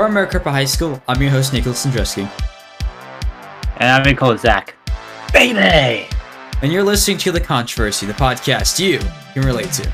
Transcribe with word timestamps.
From 0.00 0.14
Maricopa 0.14 0.50
High 0.50 0.64
School, 0.64 1.02
I'm 1.08 1.20
your 1.20 1.30
host, 1.30 1.52
Nicolas 1.52 1.84
Yendrzeski. 1.84 2.26
And 3.76 3.90
I'm 3.90 4.06
your 4.06 4.16
co 4.16 4.34
Zach. 4.34 4.74
Baby! 5.30 6.08
And 6.62 6.72
you're 6.72 6.82
listening 6.82 7.18
to 7.18 7.30
The 7.30 7.38
Controversy, 7.38 8.06
the 8.06 8.14
podcast 8.14 8.80
you 8.80 8.98
can 9.34 9.42
relate 9.42 9.70
to. 9.72 9.92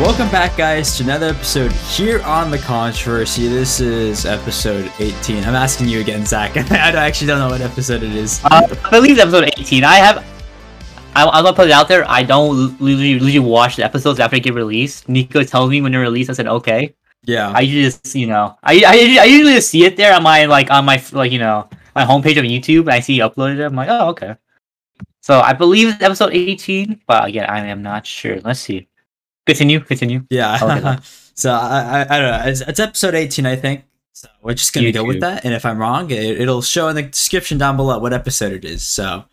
Welcome 0.00 0.30
back, 0.30 0.56
guys, 0.56 0.96
to 0.96 1.02
another 1.02 1.26
episode 1.26 1.72
here 1.72 2.22
on 2.22 2.52
The 2.52 2.58
Controversy. 2.58 3.48
This 3.48 3.80
is 3.80 4.26
episode 4.26 4.92
18. 5.00 5.42
I'm 5.42 5.56
asking 5.56 5.88
you 5.88 6.00
again, 6.00 6.24
Zach. 6.24 6.56
I 6.70 6.92
actually 6.92 7.26
don't 7.26 7.40
know 7.40 7.48
what 7.48 7.60
episode 7.60 8.04
it 8.04 8.14
is. 8.14 8.40
Uh, 8.44 8.68
I 8.84 8.90
believe 8.90 9.12
it's 9.12 9.20
episode 9.20 9.50
18. 9.58 9.82
I 9.82 9.96
have. 9.96 10.18
I, 11.16 11.24
I'm 11.26 11.42
gonna 11.42 11.52
put 11.52 11.66
it 11.66 11.72
out 11.72 11.88
there. 11.88 12.08
I 12.08 12.22
don't 12.22 12.80
usually, 12.80 13.08
usually 13.08 13.38
watch 13.40 13.74
the 13.74 13.84
episodes 13.84 14.20
after 14.20 14.36
they 14.36 14.40
get 14.40 14.54
released. 14.54 15.08
Nico 15.08 15.42
tells 15.42 15.68
me 15.68 15.80
when 15.82 15.90
they're 15.90 16.00
released. 16.00 16.30
I 16.30 16.34
said 16.34 16.46
okay. 16.46 16.94
Yeah. 17.24 17.50
I 17.52 17.66
just 17.66 18.14
you 18.14 18.28
know 18.28 18.56
I 18.62 18.82
I, 18.86 18.94
usually- 18.94 19.18
I 19.18 19.24
usually 19.24 19.54
just 19.54 19.68
see 19.70 19.84
it 19.84 19.96
there 19.96 20.14
on 20.14 20.22
my 20.22 20.44
like 20.46 20.70
on 20.70 20.84
my 20.84 21.02
like 21.12 21.32
you 21.32 21.40
know 21.40 21.68
my 21.96 22.04
homepage 22.04 22.38
of 22.38 22.44
YouTube. 22.44 22.82
And 22.82 22.90
I 22.90 23.00
see 23.00 23.14
you 23.14 23.24
uploaded 23.24 23.58
it. 23.58 23.64
I'm 23.64 23.74
like 23.74 23.88
oh 23.90 24.10
okay. 24.10 24.36
So 25.22 25.40
I 25.40 25.54
believe 25.54 25.88
it's 25.88 26.02
episode 26.02 26.32
18, 26.32 27.00
but 27.06 27.24
again 27.28 27.46
I 27.50 27.66
am 27.66 27.82
not 27.82 28.06
sure. 28.06 28.40
Let's 28.42 28.60
see. 28.60 28.86
Continue. 29.48 29.80
Continue. 29.80 30.24
Yeah. 30.30 30.58
Okay. 30.62 31.02
so 31.34 31.50
I, 31.50 31.80
I, 31.80 32.00
I 32.02 32.18
don't 32.18 32.30
know. 32.30 32.50
It's, 32.50 32.60
it's 32.60 32.80
episode 32.80 33.14
18, 33.14 33.46
I 33.46 33.56
think. 33.56 33.84
So 34.12 34.28
we're 34.42 34.54
just 34.54 34.74
gonna 34.74 34.92
go 34.92 35.04
with 35.04 35.20
that. 35.20 35.44
And 35.44 35.54
if 35.54 35.64
I'm 35.64 35.78
wrong, 35.78 36.10
it, 36.10 36.40
it'll 36.40 36.60
show 36.60 36.88
in 36.88 36.96
the 36.96 37.02
description 37.02 37.56
down 37.56 37.76
below 37.76 37.98
what 37.98 38.12
episode 38.12 38.52
it 38.52 38.64
is. 38.64 38.84
So 38.84 39.24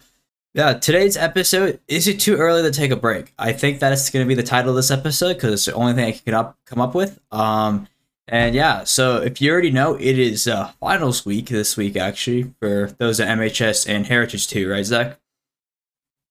yeah, 0.53 0.73
today's 0.73 1.17
episode 1.17 1.79
is 1.87 2.07
it 2.07 2.19
too 2.19 2.35
early 2.35 2.61
to 2.61 2.71
take 2.71 2.91
a 2.91 2.95
break? 2.95 3.33
I 3.39 3.51
think 3.51 3.79
that 3.79 3.91
is 3.91 4.09
gonna 4.11 4.27
be 4.27 4.35
the 4.35 4.43
title 4.43 4.69
of 4.69 4.75
this 4.75 4.91
episode 4.91 5.33
because 5.33 5.53
it's 5.53 5.65
the 5.65 5.73
only 5.73 5.93
thing 5.93 6.05
I 6.05 6.11
can 6.11 6.35
up, 6.35 6.57
come 6.65 6.79
up 6.79 6.93
with. 6.93 7.19
Um, 7.31 7.87
and 8.27 8.53
yeah, 8.53 8.83
so 8.83 9.17
if 9.17 9.41
you 9.41 9.51
already 9.51 9.71
know, 9.71 9.95
it 9.95 10.19
is 10.19 10.47
uh, 10.47 10.71
finals 10.79 11.25
week 11.25 11.49
this 11.49 11.75
week 11.75 11.97
actually 11.97 12.53
for 12.59 12.91
those 12.99 13.19
at 13.19 13.27
MHS 13.39 13.89
and 13.89 14.05
Heritage 14.05 14.47
too, 14.47 14.69
right, 14.69 14.85
Zach? 14.85 15.19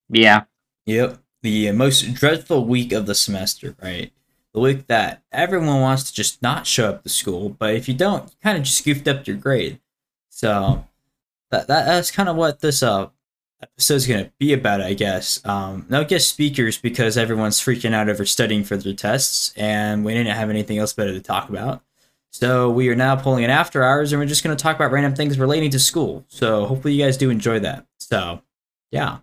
Yeah. 0.09 0.45
Yep. 0.87 1.19
The 1.45 1.71
most 1.73 2.15
dreadful 2.15 2.65
week 2.65 2.91
of 2.93 3.05
the 3.05 3.15
semester, 3.15 3.77
right? 3.83 4.11
The 4.55 4.61
week 4.61 4.87
that 4.87 5.23
everyone 5.31 5.83
wants 5.83 6.05
to 6.05 6.15
just 6.15 6.41
not 6.41 6.67
show 6.67 6.89
up 6.89 7.03
to 7.03 7.11
school, 7.11 7.51
but 7.51 7.75
if 7.75 7.87
you 7.87 7.93
don't, 7.93 8.31
you 8.31 8.37
kind 8.43 8.57
of 8.57 8.65
just 8.65 8.83
goofed 8.83 9.07
up 9.07 9.27
your 9.27 9.37
grade. 9.37 9.79
So 10.31 10.87
that, 11.51 11.67
that 11.67 11.85
that's 11.85 12.11
kind 12.11 12.31
of 12.31 12.37
what 12.37 12.61
this 12.61 12.83
uh 12.83 13.11
episode's 13.61 14.07
gonna 14.07 14.33
be 14.39 14.55
about, 14.55 14.81
I 14.81 14.95
guess. 14.95 15.45
Um, 15.45 15.85
no 15.91 16.03
guest 16.03 16.31
speakers 16.31 16.79
because 16.79 17.19
everyone's 17.19 17.61
freaking 17.61 17.93
out 17.93 18.09
over 18.09 18.25
studying 18.25 18.65
for 18.65 18.79
their 18.79 18.95
tests, 18.95 19.53
and 19.55 20.03
we 20.03 20.15
didn't 20.15 20.35
have 20.35 20.49
anything 20.49 20.79
else 20.79 20.95
better 20.95 21.13
to 21.13 21.21
talk 21.21 21.51
about. 21.51 21.83
So 22.31 22.71
we 22.71 22.89
are 22.89 22.97
now 22.97 23.17
pulling 23.17 23.45
an 23.45 23.51
after 23.51 23.83
hours, 23.83 24.15
and 24.15 24.19
we're 24.19 24.25
just 24.25 24.43
gonna 24.43 24.57
talk 24.57 24.77
about 24.77 24.93
random 24.93 25.15
things 25.15 25.39
relating 25.39 25.71
to 25.73 25.79
school. 25.79 26.25
So 26.27 26.65
hopefully 26.65 26.95
you 26.95 27.05
guys 27.05 27.19
do 27.19 27.29
enjoy 27.29 27.59
that. 27.59 27.85
So 27.99 28.41
yeah 28.91 29.19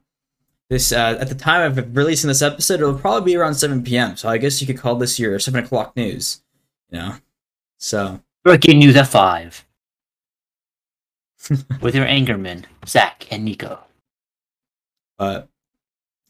this 0.71 0.93
uh, 0.93 1.17
at 1.19 1.27
the 1.27 1.35
time 1.35 1.77
of 1.77 1.95
releasing 1.97 2.29
this 2.29 2.41
episode 2.41 2.75
it'll 2.75 2.97
probably 2.97 3.33
be 3.33 3.35
around 3.37 3.53
7 3.55 3.83
p.m 3.83 4.15
so 4.15 4.29
i 4.29 4.37
guess 4.37 4.61
you 4.61 4.65
could 4.67 4.77
call 4.77 4.95
this 4.95 5.19
your 5.19 5.37
7 5.37 5.63
o'clock 5.63 5.95
news 5.97 6.41
you 6.89 6.97
know 6.97 7.15
so 7.77 8.21
Breaking 8.43 8.79
news 8.79 8.95
at 8.95 9.05
five. 9.07 9.65
With 11.81 11.93
your 11.93 12.05
anchorman 12.05 12.65
Zach 12.87 13.27
and 13.31 13.43
Nico. 13.45 13.79
but 15.17 15.47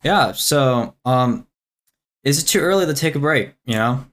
yeah 0.04 0.32
so 0.32 0.96
um 1.06 1.46
is 2.24 2.42
it 2.42 2.48
too 2.48 2.60
early 2.60 2.86
to 2.86 2.94
take 2.94 3.16
a 3.16 3.20
break 3.20 3.54
you 3.66 3.76
know 3.76 4.06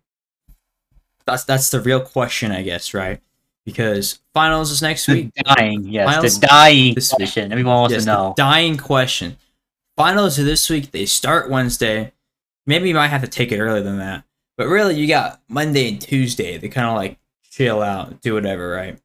that's 1.26 1.44
that's 1.44 1.70
the 1.70 1.80
real 1.80 2.00
question 2.00 2.52
i 2.52 2.62
guess 2.62 2.92
right 2.94 3.20
because 3.64 4.20
finals 4.34 4.70
is 4.70 4.80
next 4.82 5.06
The 5.06 5.12
week 5.12 5.30
dying, 5.44 5.84
yes, 5.84 6.06
Finals 6.06 6.40
the 6.40 6.46
dying 6.46 6.94
question. 6.94 7.52
Everyone 7.52 7.74
wants 7.74 7.92
yes 7.92 8.04
to 8.04 8.10
know. 8.10 8.28
the 8.36 8.42
dying 8.42 8.76
question 8.78 9.36
finals 9.98 10.38
are 10.38 10.44
this 10.44 10.70
week 10.70 10.92
they 10.92 11.04
start 11.04 11.50
wednesday 11.50 12.12
maybe 12.66 12.88
you 12.88 12.94
might 12.94 13.08
have 13.08 13.20
to 13.20 13.26
take 13.26 13.50
it 13.50 13.58
earlier 13.58 13.82
than 13.82 13.98
that 13.98 14.22
but 14.56 14.68
really 14.68 14.94
you 14.94 15.08
got 15.08 15.42
monday 15.48 15.88
and 15.88 16.00
tuesday 16.00 16.56
to 16.56 16.68
kind 16.68 16.86
of 16.86 16.94
like 16.94 17.18
chill 17.50 17.82
out 17.82 18.20
do 18.20 18.34
whatever 18.34 18.70
right 18.70 19.00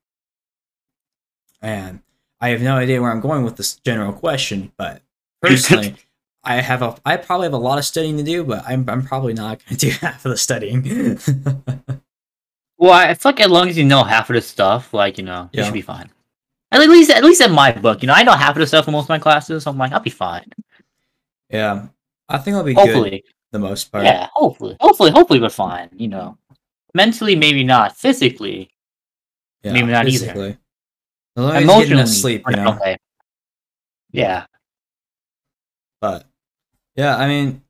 and 1.63 1.99
i 2.39 2.49
have 2.49 2.61
no 2.61 2.77
idea 2.77 3.01
where 3.01 3.11
i'm 3.11 3.21
going 3.21 3.43
with 3.43 3.55
this 3.57 3.75
general 3.77 4.13
question 4.13 4.71
but 4.77 5.01
personally 5.41 5.95
i 6.43 6.61
have 6.61 6.83
a 6.83 6.95
i 7.05 7.17
probably 7.17 7.45
have 7.45 7.53
a 7.53 7.57
lot 7.57 7.79
of 7.79 7.85
studying 7.85 8.15
to 8.15 8.23
do 8.23 8.43
but 8.43 8.63
i'm, 8.67 8.87
I'm 8.87 9.03
probably 9.03 9.33
not 9.33 9.65
going 9.65 9.77
to 9.77 9.89
do 9.89 9.91
half 10.01 10.23
of 10.25 10.29
the 10.29 10.37
studying 10.37 11.19
Well, 12.83 12.91
I 12.91 13.11
I 13.11 13.13
feel 13.13 13.31
like 13.31 13.39
as 13.39 13.49
long 13.49 13.69
as 13.69 13.77
you 13.77 13.85
know 13.85 14.03
half 14.03 14.29
of 14.29 14.33
the 14.33 14.41
stuff, 14.41 14.93
like 14.93 15.17
you 15.17 15.23
know, 15.23 15.49
you 15.53 15.63
should 15.63 15.73
be 15.73 15.81
fine. 15.81 16.09
At 16.69 16.81
least, 16.81 17.11
at 17.11 17.23
least 17.23 17.39
in 17.39 17.53
my 17.53 17.71
book, 17.71 18.01
you 18.01 18.07
know, 18.07 18.13
I 18.13 18.23
know 18.23 18.33
half 18.33 18.57
of 18.57 18.59
the 18.59 18.67
stuff 18.67 18.87
in 18.87 18.91
most 18.91 19.05
of 19.05 19.09
my 19.09 19.19
classes. 19.19 19.63
So 19.63 19.71
I'm 19.71 19.77
like, 19.77 19.93
I'll 19.93 20.01
be 20.01 20.09
fine. 20.09 20.51
Yeah 21.53 21.87
i 22.27 22.37
think 22.37 22.55
it'll 22.55 22.65
be 22.65 22.73
good 22.73 22.87
Hopefully, 22.87 23.23
the 23.53 23.59
most 23.59 23.91
part 23.91 24.03
yeah. 24.03 24.27
Hopefully, 24.33 24.75
hopefully, 24.81 25.11
hopefully, 25.11 25.39
we're 25.39 25.49
fine. 25.49 25.89
You 25.93 26.09
know, 26.09 26.37
mentally 26.93 27.35
maybe 27.35 27.63
not, 27.63 27.95
physically, 27.95 28.69
yeah, 29.63 29.71
maybe 29.71 29.91
not 29.91 30.07
either. 30.07 30.25
physically. 30.25 30.57
long 31.37 31.55
as 31.55 31.63
emotionally, 31.63 32.07
sleep 32.07 32.43
you 32.49 32.55
know 32.57 32.73
okay. 32.73 32.97
Yeah, 34.11 34.45
But 36.01 36.25
yeah, 36.95 37.15
I 37.15 37.27
mean, 37.27 37.63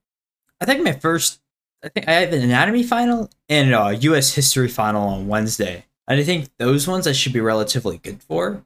I 0.60 0.66
think 0.66 0.84
my 0.84 0.92
first, 0.92 1.40
I 1.84 1.90
think 1.90 2.08
I 2.08 2.14
have 2.14 2.34
an 2.34 2.42
anatomy 2.42 2.84
final 2.84 3.30
and 3.48 3.74
a 3.74 3.94
U.S. 3.94 4.34
history 4.34 4.68
final 4.68 5.08
on 5.08 5.28
Wednesday. 5.28 5.86
And 6.08 6.20
I 6.20 6.24
think 6.24 6.50
those 6.58 6.86
ones 6.86 7.08
I 7.08 7.14
should 7.14 7.32
be 7.32 7.40
relatively 7.40 7.98
good 7.98 8.22
for 8.22 8.62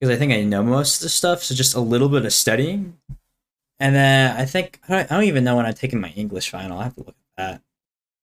because 0.00 0.12
I 0.12 0.18
think 0.18 0.32
I 0.32 0.42
know 0.42 0.64
most 0.64 0.96
of 0.96 1.02
the 1.02 1.08
stuff. 1.10 1.44
So 1.44 1.54
just 1.54 1.76
a 1.76 1.80
little 1.80 2.08
bit 2.08 2.24
of 2.24 2.32
studying, 2.32 2.98
and 3.82 3.96
then 3.96 4.36
I 4.36 4.44
think 4.44 4.78
I 4.88 5.02
don't, 5.02 5.24
even 5.24 5.42
know 5.42 5.56
when 5.56 5.66
I'm 5.66 5.74
taking 5.74 6.00
my 6.00 6.10
English 6.10 6.50
final. 6.50 6.78
I 6.78 6.84
have 6.84 6.94
to 6.94 7.00
look 7.00 7.16
at 7.36 7.36
that. 7.36 7.62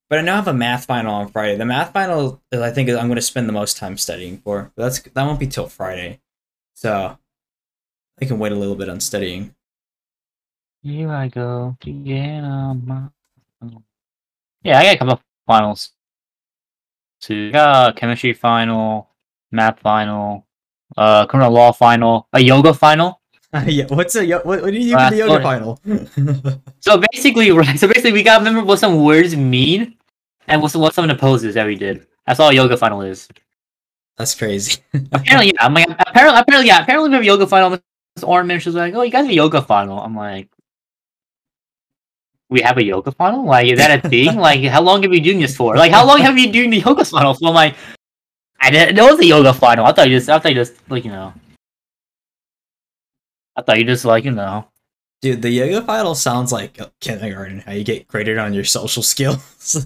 But 0.09 0.20
I 0.20 0.22
now 0.22 0.38
have 0.38 0.47
a 0.47 0.53
math 0.53 0.86
final 0.86 1.14
on 1.14 1.28
Friday. 1.28 1.58
The 1.58 1.66
math 1.66 1.92
final, 1.92 2.42
is, 2.50 2.62
I 2.62 2.72
think, 2.72 2.90
I'm 2.90 3.08
going 3.08 3.18
to 3.18 3.22
spend 3.22 3.50
the 3.50 3.53
most 3.53 3.75
time 3.75 3.98
studying 3.98 4.38
for. 4.38 4.72
But 4.75 4.84
that's 4.84 5.02
that 5.02 5.24
won't 5.25 5.38
be 5.38 5.48
till 5.48 5.68
Friday, 5.68 6.22
so 6.75 7.18
I 8.22 8.25
can 8.25 8.40
wait 8.40 8.53
a 8.53 8.56
little 8.56 8.75
bit 8.78 8.88
on 8.88 9.02
studying. 9.02 9.53
here 10.81 11.12
I 11.12 11.28
go. 11.28 11.75
on 11.86 12.86
my- 12.88 13.69
Yeah, 14.64 14.80
I 14.80 14.84
got 14.86 14.96
a 14.96 14.98
couple 14.98 15.14
of 15.16 15.19
finals. 15.46 15.92
So 17.19 17.52
got 17.52 17.98
chemistry 17.98 18.31
final, 18.31 19.09
math 19.52 19.81
final, 19.81 20.48
uh, 20.96 21.25
criminal 21.25 21.52
law 21.52 21.74
final, 21.74 22.30
a 22.31 22.40
yoga 22.40 22.74
final. 22.74 23.19
yeah, 23.66 23.86
what's 23.90 24.16
a 24.16 24.26
yo- 24.26 24.42
what, 24.44 24.62
what 24.62 24.72
do 24.72 24.78
you 24.80 24.92
do 24.92 24.96
Uh, 24.98 25.10
for 25.10 25.16
the 25.16 25.18
yoga 25.20 25.32
sorry. 25.34 25.44
final? 25.44 25.80
So 26.82 27.02
basically, 27.12 27.52
right? 27.56 27.78
So 27.80 27.88
basically, 27.88 28.14
we 28.14 28.24
got 28.24 28.40
to 28.40 28.46
remember 28.46 28.64
what 28.66 28.80
some 28.80 29.04
words 29.04 29.36
mean, 29.36 29.96
and 30.48 30.62
what 30.62 30.74
what 30.76 30.94
some 30.94 31.10
of 31.10 31.16
the 31.16 31.20
poses 31.20 31.56
that 31.56 31.66
we 31.66 31.76
did. 31.76 32.06
That's 32.28 32.40
all 32.40 32.50
a 32.50 32.54
yoga 32.54 32.78
final 32.78 33.02
is. 33.02 33.28
That's 34.18 34.36
crazy. 34.36 34.82
Apparently, 35.12 35.48
yeah. 35.56 35.66
I'm 35.66 35.74
like, 35.74 35.88
apparently, 35.90 36.40
apparently, 36.40 36.68
yeah. 36.68 36.82
Apparently, 36.84 37.10
we 37.10 37.16
have 37.16 37.24
a 37.24 37.26
yoga 37.26 37.48
final. 37.48 37.70
This 37.72 38.24
ornament 38.24 38.64
was 38.66 38.76
like, 38.76 38.94
"Oh, 38.94 39.02
you 39.02 39.12
guys 39.12 39.24
have 39.26 39.32
a 39.32 39.34
yoga 39.34 39.62
final." 39.62 39.98
I'm 40.00 40.16
like, 40.16 40.50
"We 42.50 42.62
have 42.62 42.78
a 42.78 42.84
yoga 42.84 43.12
final? 43.12 43.46
Like, 43.46 43.68
is 43.72 43.80
that 43.80 44.04
a 44.06 44.10
thing? 44.10 44.36
like, 44.38 44.64
how 44.66 44.81
long 44.81 45.02
have 45.02 45.12
you 45.12 45.18
been 45.20 45.24
doing 45.24 45.40
this 45.40 45.56
for? 45.56 45.76
Like, 45.76 45.92
how 45.92 46.06
long 46.06 46.20
have 46.20 46.38
you 46.38 46.46
been 46.46 46.54
doing 46.54 46.70
the 46.70 46.80
yoga 46.81 47.06
final?" 47.06 47.34
So 47.34 47.48
I'm 47.48 47.54
like, 47.54 47.76
"I 48.60 48.70
didn't 48.70 48.96
know 48.96 49.08
it 49.08 49.12
was 49.14 49.20
a 49.22 49.26
yoga 49.26 49.54
final. 49.54 49.86
I 49.86 49.92
thought 49.94 50.10
you 50.10 50.18
just, 50.18 50.30
I 50.30 50.38
thought 50.40 50.50
you 50.52 50.56
just, 50.60 50.74
like, 50.90 51.04
you 51.06 51.12
know, 51.12 51.34
I 53.59 53.62
thought 53.64 53.78
you 53.80 53.86
just 53.86 54.06
like, 54.06 54.24
you 54.25 54.31
know." 54.31 54.66
Dude, 55.22 55.42
the 55.42 55.50
yoga 55.50 55.81
final 55.86 56.16
sounds 56.16 56.51
like 56.51 56.80
kindergarten. 57.01 57.60
How 57.60 57.74
you 57.74 57.84
get 57.84 58.07
graded 58.07 58.38
on 58.38 58.54
your 58.54 58.63
social 58.63 59.04
skills. 59.04 59.86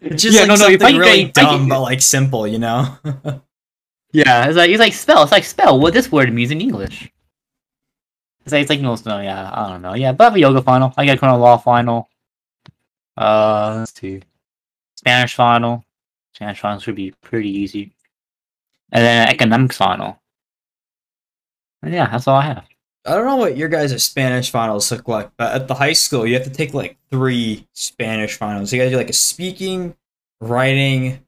it's 0.00 0.22
just 0.22 0.34
Yeah, 0.34 0.40
like 0.42 0.48
no, 0.48 0.54
no, 0.54 0.56
something 0.56 0.96
really 0.98 1.00
get- 1.00 1.08
I 1.08 1.22
get- 1.22 1.34
dumb, 1.34 1.68
but 1.68 1.80
like 1.80 2.02
simple, 2.02 2.46
you 2.46 2.58
know? 2.58 2.96
Yeah, 4.12 4.46
it's 4.46 4.56
like 4.56 4.70
it's 4.70 4.78
like 4.80 4.94
spell. 4.94 5.24
It's 5.24 5.32
like 5.32 5.44
spell 5.44 5.78
what 5.78 5.92
this 5.92 6.10
word 6.10 6.32
means 6.32 6.50
in 6.50 6.60
English. 6.62 7.12
It's 8.44 8.52
like 8.52 8.62
it's 8.62 8.70
like 8.70 8.80
no, 8.80 8.96
no, 9.04 9.20
yeah, 9.20 9.50
I 9.52 9.68
don't 9.68 9.82
know. 9.82 9.92
Yeah, 9.94 10.12
but 10.12 10.24
I 10.24 10.26
have 10.28 10.36
a 10.36 10.40
yoga 10.40 10.62
final. 10.62 10.94
I 10.96 11.04
got 11.04 11.18
criminal 11.18 11.38
law 11.40 11.58
final. 11.58 12.08
Uh, 13.16 13.76
let's 13.80 13.92
see, 14.00 14.22
Spanish 14.94 15.34
final. 15.34 15.84
Spanish 16.34 16.60
final 16.60 16.78
should 16.80 16.94
be 16.94 17.10
pretty 17.20 17.50
easy. 17.50 17.92
And 18.92 19.04
then 19.04 19.28
economics 19.28 19.76
final. 19.76 20.18
Yeah, 21.86 22.10
that's 22.10 22.26
all 22.28 22.36
I 22.36 22.42
have. 22.42 22.64
I 23.04 23.10
don't 23.14 23.24
know 23.24 23.36
what 23.36 23.56
your 23.56 23.68
guys' 23.68 24.02
Spanish 24.02 24.50
finals 24.50 24.90
look 24.90 25.06
like, 25.06 25.30
but 25.36 25.54
at 25.54 25.68
the 25.68 25.74
high 25.74 25.92
school, 25.92 26.26
you 26.26 26.34
have 26.34 26.44
to 26.44 26.50
take 26.50 26.74
like 26.74 26.96
three 27.10 27.66
Spanish 27.72 28.34
finals. 28.36 28.72
You 28.72 28.78
gotta 28.80 28.90
do 28.90 28.96
like 28.96 29.10
a 29.10 29.12
speaking, 29.12 29.94
writing, 30.40 31.20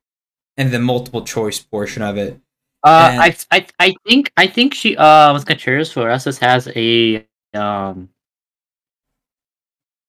and 0.57 0.73
the 0.73 0.81
multiple 0.81 1.23
choice 1.25 1.61
portion 1.61 2.03
of 2.03 2.17
it. 2.17 2.41
Uh, 2.83 3.09
And- 3.13 3.21
I, 3.23 3.37
I, 3.53 3.67
I 3.79 3.95
think, 4.07 4.33
I 4.37 4.47
think 4.49 4.75
she, 4.75 4.97
uh, 4.97 5.33
Ms. 5.33 5.45
Contreras 5.45 5.93
for 5.93 6.11
us 6.11 6.25
has 6.39 6.69
a 6.75 7.25
um 7.55 8.09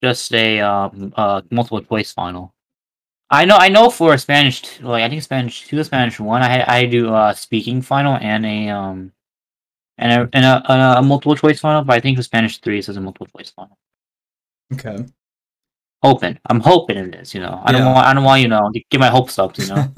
just 0.04 0.34
a 0.34 0.60
um 0.62 1.13
uh 1.16 1.42
multiple 1.52 1.81
choice 1.81 2.12
final. 2.12 2.54
I 3.30 3.45
know 3.45 3.57
I 3.57 3.69
know 3.69 3.90
for 3.90 4.18
Spanish 4.18 4.80
like 4.81 5.04
I 5.04 5.10
think 5.10 5.22
Spanish 5.22 5.68
two 5.68 5.84
Spanish 5.84 6.19
one 6.19 6.42
I 6.42 6.63
I 6.80 6.86
do 6.86 7.13
uh 7.13 7.34
speaking 7.34 7.81
final 7.81 8.16
and 8.16 8.45
a 8.45 8.69
um 8.69 9.12
and 10.00 10.12
a 10.12 10.30
and 10.34 10.46
a, 10.46 10.72
and 10.72 11.00
a 11.00 11.01
multiple 11.01 11.36
choice 11.36 11.60
final, 11.60 11.84
but 11.84 11.94
I 11.96 12.00
think 12.00 12.18
the 12.18 12.24
Spanish 12.24 12.57
three 12.60 12.80
it 12.80 12.86
says 12.86 12.98
a 12.98 13.01
multiple 13.01 13.28
choice 13.28 13.51
final. 13.51 13.78
Okay. 14.74 15.06
Hoping. 16.01 16.40
I'm 16.50 16.60
hoping 16.62 16.98
it 16.98 17.16
is, 17.16 17.34
you 17.34 17.42
know. 17.42 17.62
I 17.63 17.72
don't 17.72 17.86
want 17.86 18.07
I 18.07 18.13
don't 18.13 18.24
want, 18.24 18.42
you 18.42 18.48
know, 18.48 18.69
to 18.74 18.81
get 18.90 19.00
my 19.00 19.10
hopes 19.10 19.38
up, 19.38 19.57
you 19.57 19.68
know. 19.68 19.86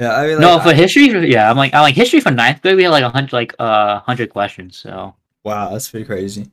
Yeah, 0.00 0.14
I 0.16 0.22
mean, 0.28 0.36
like, 0.36 0.40
no, 0.40 0.56
I- 0.56 0.64
for 0.64 0.72
history 0.72 1.30
yeah, 1.30 1.50
I'm 1.50 1.58
like 1.58 1.74
I'm 1.74 1.82
like 1.82 1.94
history 1.94 2.20
for 2.20 2.30
ninth 2.30 2.62
grade 2.62 2.74
we 2.76 2.84
had 2.84 2.88
like 2.88 3.04
a 3.04 3.10
hundred 3.10 3.34
like 3.34 3.54
uh 3.58 4.00
hundred 4.00 4.30
questions, 4.30 4.78
so 4.78 5.14
wow, 5.44 5.68
that's 5.72 5.90
pretty 5.90 6.06
crazy. 6.06 6.50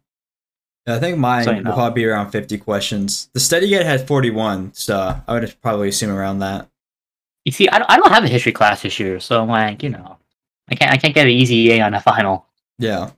Yeah, 0.86 0.96
I 0.96 1.00
think 1.00 1.18
mine 1.18 1.46
So, 1.46 1.52
you 1.52 1.64
will 1.64 1.72
probably 1.72 2.02
be 2.02 2.06
around 2.06 2.32
50 2.32 2.58
questions. 2.58 3.30
The 3.34 3.40
study 3.40 3.70
guide 3.70 3.86
had 3.86 4.06
41, 4.06 4.74
so 4.74 5.22
I 5.26 5.34
would 5.34 5.56
probably 5.62 5.88
assume 5.90 6.12
around 6.12 6.40
that. 6.40 6.68
You 7.46 7.54
see, 7.54 7.70
I 7.70 7.80
don't, 7.80 7.90
I 7.90 7.96
don't 7.96 8.12
have 8.12 8.26
a 8.26 8.28
history 8.28 8.52
class 8.52 8.82
this 8.82 9.00
year, 9.00 9.22
so 9.22 9.42
I'm 9.42 9.48
like, 9.48 9.82
you 9.82 9.90
know, 9.92 10.18
I 10.70 10.76
can't 10.76 10.92
I 10.92 10.98
can't 10.98 11.16
get 11.16 11.26
an 11.28 11.32
easy 11.32 11.72
A 11.72 11.82
on 11.82 11.94
a 11.94 12.02
final. 12.02 12.47
Yeah. 12.80 13.12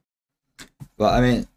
Well, 0.98 1.10
I 1.10 1.22
mean, 1.22 1.48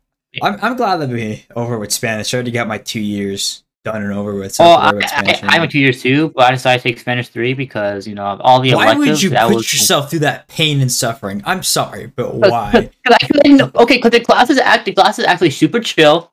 I'm, 0.42 0.58
I'm 0.62 0.76
glad 0.76 0.96
that 0.98 1.08
we 1.10 1.44
over 1.54 1.78
with 1.78 1.92
Spanish. 1.92 2.32
I 2.32 2.36
already 2.38 2.50
got 2.50 2.68
my 2.68 2.78
two 2.78 3.00
years 3.00 3.64
done 3.84 4.02
and 4.02 4.12
over 4.12 4.34
with. 4.34 4.54
So 4.54 4.64
Oh, 4.64 4.70
I, 4.72 4.88
over 4.88 4.96
with 4.96 5.04
I, 5.06 5.08
Spanish 5.08 5.42
I 5.42 5.58
went 5.58 5.72
two 5.72 5.78
years 5.78 6.00
too, 6.02 6.30
but 6.30 6.44
I 6.46 6.50
decided 6.52 6.82
to 6.82 6.88
take 6.88 6.98
Spanish 7.00 7.28
three 7.28 7.52
because 7.54 8.06
you 8.06 8.14
know 8.14 8.24
all 8.40 8.60
the. 8.60 8.74
Why 8.74 8.92
electives. 8.92 9.08
would 9.08 9.22
you 9.22 9.30
put 9.30 9.54
was, 9.54 9.72
yourself 9.72 10.10
through 10.10 10.20
that 10.20 10.48
pain 10.48 10.80
and 10.80 10.90
suffering? 10.90 11.42
I'm 11.44 11.62
sorry, 11.62 12.06
but 12.06 12.30
Cause- 12.30 12.50
why? 12.50 12.70
Cause 13.06 13.16
I 13.20 13.26
couldn't. 13.26 13.74
Okay, 13.76 13.96
because 13.96 14.12
the 14.12 14.20
classes 14.20 14.58
act 14.58 14.84
the 14.84 14.92
class 14.92 15.18
is 15.18 15.24
actually 15.24 15.50
super 15.50 15.80
chill. 15.80 16.30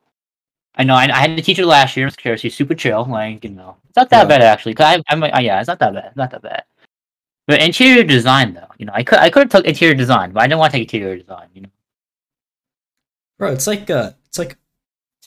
I 0.76 0.84
know. 0.84 0.94
I, 0.96 1.06
I 1.14 1.18
had 1.20 1.32
a 1.32 1.42
teacher 1.42 1.66
last 1.66 1.98
year. 1.98 2.10
She's 2.38 2.56
super 2.56 2.76
chill. 2.76 3.06
Like 3.06 3.44
you 3.44 3.50
know, 3.50 3.76
it's 3.90 3.98
not 3.98 4.10
that 4.12 4.22
Yeah. 4.22 4.26
bad 4.38 4.42
actually. 4.42 4.76
Cause 4.76 4.86
I, 4.98 5.04
I'm. 5.10 5.24
uh, 5.24 5.40
yeah, 5.40 5.60
it's 5.60 5.68
not 5.68 5.80
that 5.80 5.94
bad. 5.94 6.16
Not 6.16 6.32
that 6.32 6.42
bad. 6.42 6.64
But 7.50 7.64
interior 7.64 8.04
design 8.04 8.54
though, 8.54 8.68
you 8.78 8.86
know, 8.86 8.92
I 8.94 9.02
could 9.02 9.18
I 9.18 9.32
could 9.32 9.40
have 9.40 9.50
took 9.50 9.66
interior 9.66 9.96
design, 9.96 10.34
but 10.34 10.44
I 10.44 10.46
didn't 10.46 10.60
want 10.60 10.72
to 10.72 10.78
take 10.78 10.94
interior 10.94 11.18
design. 11.18 11.48
You 11.56 11.62
know. 11.64 11.70
Bro, 13.40 13.54
it's 13.54 13.66
like 13.66 13.90
uh, 13.90 14.12
it's 14.28 14.38
like 14.38 14.56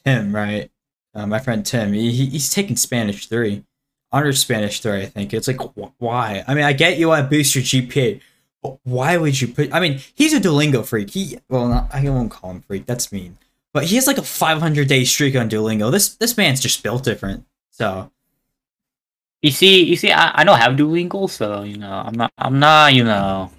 Tim, 0.05 0.33
right? 0.33 0.71
Uh, 1.17 1.27
my 1.27 1.41
friend 1.41 1.67
Tim. 1.67 1.93
He, 1.95 2.13
he- 2.13 2.27
he's 2.27 2.49
taking 2.55 2.77
Spanish 2.77 3.27
three, 3.27 3.65
honors 4.13 4.39
Spanish 4.39 4.79
three. 4.79 5.03
I 5.03 5.07
think 5.07 5.35
it's 5.35 5.49
like 5.49 5.61
wh- 5.61 6.01
why? 6.01 6.45
I 6.47 6.55
mean, 6.55 6.63
I 6.63 6.73
get 6.75 6.97
you 6.97 7.09
want 7.09 7.25
to 7.25 7.29
boost 7.29 7.57
your 7.57 7.65
GPA, 7.65 8.21
but 8.63 8.79
why 8.85 9.17
would 9.17 9.41
you 9.41 9.49
put? 9.49 9.75
I 9.75 9.81
mean, 9.81 9.99
he's 10.15 10.33
a 10.33 10.39
Duolingo 10.41 10.87
freak. 10.87 11.11
He 11.11 11.39
well, 11.49 11.67
not, 11.67 11.93
I 11.93 12.09
won't 12.09 12.31
call 12.31 12.53
him 12.53 12.61
freak. 12.61 12.87
That's 12.87 13.11
mean. 13.11 13.37
But 13.75 13.87
he 13.87 13.97
has 13.97 14.07
like 14.07 14.19
a 14.19 14.23
500 14.23 14.87
day 14.87 15.03
streak 15.03 15.35
on 15.35 15.51
Duolingo. 15.51 15.91
This 15.91 16.15
this 16.15 16.37
man's 16.37 16.61
just 16.61 16.85
built 16.85 17.03
different. 17.03 17.47
So 17.73 18.12
You 19.43 19.51
see, 19.51 19.83
you 19.83 19.97
see, 19.97 20.13
I, 20.13 20.41
I 20.41 20.45
don't 20.45 20.59
have 20.59 20.75
Duolingo, 20.77 21.29
so 21.29 21.63
you 21.63 21.77
know, 21.77 21.91
I'm 21.91 22.15
not, 22.15 22.33
I'm 22.39 22.61
not, 22.61 22.95
you 22.95 23.03
know, 23.03 23.51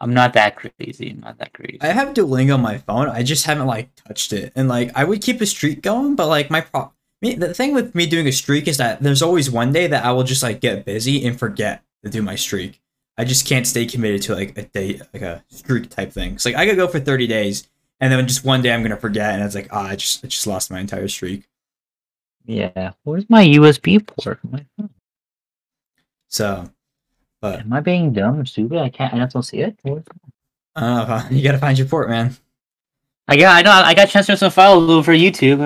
I'm 0.00 0.12
not 0.12 0.32
that 0.32 0.56
crazy. 0.56 1.10
I'm 1.10 1.20
not 1.20 1.38
that 1.38 1.52
crazy. 1.54 1.78
I 1.80 1.86
have 1.86 2.12
Duolingo 2.12 2.54
on 2.54 2.60
my 2.60 2.78
phone. 2.78 3.08
I 3.08 3.22
just 3.22 3.46
haven't 3.46 3.66
like 3.66 3.94
touched 3.94 4.32
it, 4.32 4.52
and 4.56 4.68
like 4.68 4.90
I 4.96 5.04
would 5.04 5.22
keep 5.22 5.40
a 5.40 5.46
streak 5.46 5.80
going, 5.80 6.16
but 6.16 6.26
like 6.26 6.50
my 6.50 6.60
pro. 6.60 6.92
Me, 7.22 7.34
the 7.34 7.54
thing 7.54 7.72
with 7.72 7.94
me 7.94 8.06
doing 8.06 8.26
a 8.26 8.32
streak 8.32 8.66
is 8.68 8.76
that 8.78 9.00
there's 9.00 9.22
always 9.22 9.50
one 9.50 9.72
day 9.72 9.86
that 9.86 10.04
I 10.04 10.12
will 10.12 10.24
just 10.24 10.42
like 10.42 10.60
get 10.60 10.84
busy 10.84 11.24
and 11.24 11.38
forget 11.38 11.82
to 12.02 12.10
do 12.10 12.20
my 12.20 12.34
streak. 12.34 12.82
I 13.16 13.24
just 13.24 13.46
can't 13.46 13.66
stay 13.66 13.86
committed 13.86 14.22
to 14.22 14.34
like 14.34 14.58
a 14.58 14.62
day, 14.62 15.00
like 15.14 15.22
a 15.22 15.44
streak 15.48 15.88
type 15.88 16.12
thing. 16.12 16.34
It's 16.34 16.44
like 16.44 16.56
I 16.56 16.66
could 16.66 16.76
go 16.76 16.88
for 16.88 16.98
30 16.98 17.28
days, 17.28 17.68
and 18.00 18.12
then 18.12 18.26
just 18.26 18.44
one 18.44 18.60
day 18.60 18.74
I'm 18.74 18.82
gonna 18.82 18.96
forget, 18.96 19.34
and 19.34 19.42
it's 19.44 19.54
like, 19.54 19.68
ah, 19.70 19.86
I 19.90 19.96
just 19.96 20.24
I 20.24 20.28
just 20.28 20.46
lost 20.48 20.72
my 20.72 20.80
entire 20.80 21.06
streak. 21.06 21.44
Yeah, 22.46 22.92
where's 23.02 23.28
my 23.28 23.44
USB 23.46 24.04
port? 24.06 24.38
my? 24.50 24.64
So, 26.28 26.70
but 27.40 27.60
Am 27.60 27.72
I 27.72 27.80
being 27.80 28.12
dumb 28.12 28.40
or 28.40 28.44
stupid? 28.44 28.78
I 28.78 28.88
can't. 28.88 29.14
I 29.14 29.18
just 29.18 29.34
don't 29.34 29.42
see 29.42 29.60
it. 29.60 29.78
Where's- 29.82 30.04
I 30.76 30.80
don't 30.80 31.08
know. 31.08 31.36
You 31.36 31.42
gotta 31.44 31.58
find 31.58 31.78
your 31.78 31.86
port, 31.86 32.08
man. 32.08 32.36
I 33.28 33.36
got, 33.36 33.56
I 33.56 33.62
know, 33.62 33.70
I 33.70 33.94
got 33.94 34.10
transferred 34.10 34.38
some 34.38 34.50
files 34.50 34.90
over 34.90 35.12
YouTube. 35.12 35.60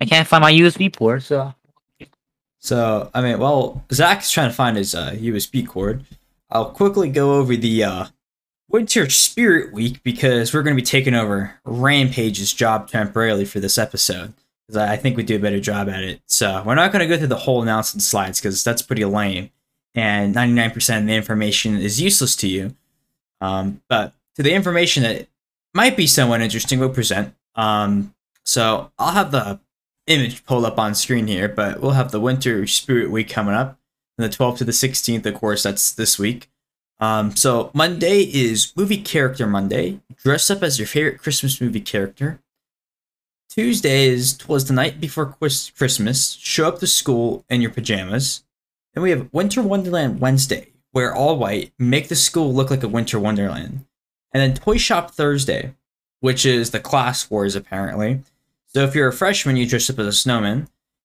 I 0.00 0.04
can't 0.04 0.28
find 0.28 0.42
my 0.42 0.52
USB 0.52 0.92
port, 0.92 1.22
so 1.22 1.54
So, 2.58 3.10
I 3.14 3.20
mean, 3.22 3.38
while 3.38 3.84
Zach's 3.92 4.30
trying 4.30 4.50
to 4.50 4.54
find 4.54 4.76
his 4.76 4.94
uh, 4.94 5.12
USB 5.12 5.66
cord, 5.66 6.04
I'll 6.50 6.70
quickly 6.70 7.08
go 7.08 7.34
over 7.34 7.56
the 7.56 7.82
uh, 7.84 8.06
Winter 8.68 9.08
Spirit 9.10 9.72
Week 9.72 10.02
because 10.02 10.52
we're 10.52 10.62
going 10.62 10.76
to 10.76 10.80
be 10.82 10.86
taking 10.86 11.14
over 11.14 11.54
Rampage's 11.64 12.52
job 12.52 12.88
temporarily 12.88 13.44
for 13.44 13.58
this 13.60 13.78
episode. 13.78 14.34
Because 14.66 14.82
I 14.82 14.96
think 14.96 15.16
we 15.16 15.22
do 15.22 15.36
a 15.36 15.40
better 15.40 15.60
job 15.60 15.88
at 15.88 16.02
it. 16.02 16.22
So, 16.26 16.62
we're 16.64 16.74
not 16.74 16.92
going 16.92 17.00
to 17.00 17.08
go 17.08 17.18
through 17.18 17.28
the 17.28 17.36
whole 17.36 17.62
announcement 17.62 18.02
slides 18.02 18.40
because 18.40 18.64
that's 18.64 18.82
pretty 18.82 19.04
lame. 19.04 19.50
And 19.94 20.34
99% 20.34 20.98
of 20.98 21.06
the 21.06 21.14
information 21.14 21.76
is 21.76 22.00
useless 22.00 22.34
to 22.36 22.48
you. 22.48 22.74
Um, 23.40 23.82
but 23.88 24.14
to 24.36 24.42
the 24.42 24.54
information 24.54 25.02
that 25.02 25.28
might 25.74 25.96
be 25.96 26.06
somewhat 26.06 26.40
interesting, 26.40 26.78
we'll 26.78 26.88
present. 26.88 27.34
Um, 27.54 28.14
so, 28.44 28.90
I'll 28.98 29.12
have 29.12 29.32
the 29.32 29.60
image 30.06 30.44
pulled 30.44 30.64
up 30.64 30.78
on 30.78 30.94
screen 30.94 31.26
here, 31.26 31.48
but 31.48 31.80
we'll 31.80 31.92
have 31.92 32.10
the 32.10 32.20
Winter 32.20 32.66
Spirit 32.66 33.10
Week 33.10 33.28
coming 33.28 33.54
up, 33.54 33.78
from 34.16 34.24
the 34.24 34.34
12th 34.34 34.58
to 34.58 34.64
the 34.64 34.72
16th. 34.72 35.26
Of 35.26 35.34
course, 35.34 35.62
that's 35.62 35.92
this 35.92 36.18
week. 36.18 36.50
Um, 37.00 37.34
so 37.34 37.70
Monday 37.74 38.22
is 38.22 38.72
Movie 38.76 39.02
Character 39.02 39.46
Monday. 39.46 40.00
Dress 40.16 40.50
up 40.50 40.62
as 40.62 40.78
your 40.78 40.86
favorite 40.86 41.18
Christmas 41.18 41.60
movie 41.60 41.80
character. 41.80 42.40
Tuesday 43.56 44.08
is 44.08 44.36
Twas 44.36 44.64
the 44.64 44.74
Night 44.74 45.00
Before 45.00 45.26
Christmas. 45.26 46.32
Show 46.40 46.66
up 46.66 46.80
to 46.80 46.88
school 46.88 47.44
in 47.48 47.62
your 47.62 47.70
pajamas. 47.70 48.42
Then 48.92 49.04
we 49.04 49.10
have 49.10 49.32
Winter 49.32 49.62
Wonderland 49.62 50.18
Wednesday. 50.18 50.72
Wear 50.92 51.14
all 51.14 51.38
white. 51.38 51.70
Make 51.78 52.08
the 52.08 52.16
school 52.16 52.52
look 52.52 52.68
like 52.68 52.82
a 52.82 52.88
winter 52.88 53.20
wonderland. 53.20 53.86
And 54.32 54.40
then 54.42 54.54
Toy 54.54 54.76
Shop 54.76 55.12
Thursday, 55.12 55.72
which 56.18 56.44
is 56.44 56.72
the 56.72 56.80
class 56.80 57.30
wars 57.30 57.54
apparently. 57.54 58.22
So 58.66 58.82
if 58.82 58.92
you're 58.92 59.06
a 59.06 59.12
freshman, 59.12 59.54
you 59.54 59.68
dress 59.68 59.88
up 59.88 60.00
as 60.00 60.08
a 60.08 60.12
snowman. 60.12 60.62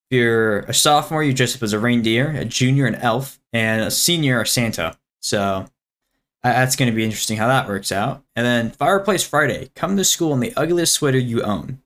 If 0.09 0.17
you're 0.17 0.61
a 0.61 0.73
sophomore, 0.73 1.21
you 1.21 1.33
dress 1.33 1.55
up 1.55 1.61
as 1.61 1.73
a 1.73 1.79
reindeer, 1.79 2.31
a 2.31 2.45
junior, 2.45 2.87
an 2.87 2.95
elf, 2.95 3.39
and 3.53 3.83
a 3.83 3.91
senior, 3.91 4.41
a 4.41 4.47
Santa. 4.47 4.97
So 5.19 5.67
that's 6.41 6.75
going 6.75 6.89
to 6.89 6.95
be 6.95 7.03
interesting 7.03 7.37
how 7.37 7.47
that 7.47 7.67
works 7.67 7.91
out. 7.91 8.23
And 8.35 8.43
then 8.43 8.71
Fireplace 8.71 9.21
Friday, 9.21 9.69
come 9.75 9.95
to 9.97 10.03
school 10.03 10.33
in 10.33 10.39
the 10.39 10.53
ugliest 10.57 10.95
sweater 10.95 11.19
you 11.19 11.43
own. 11.43 11.83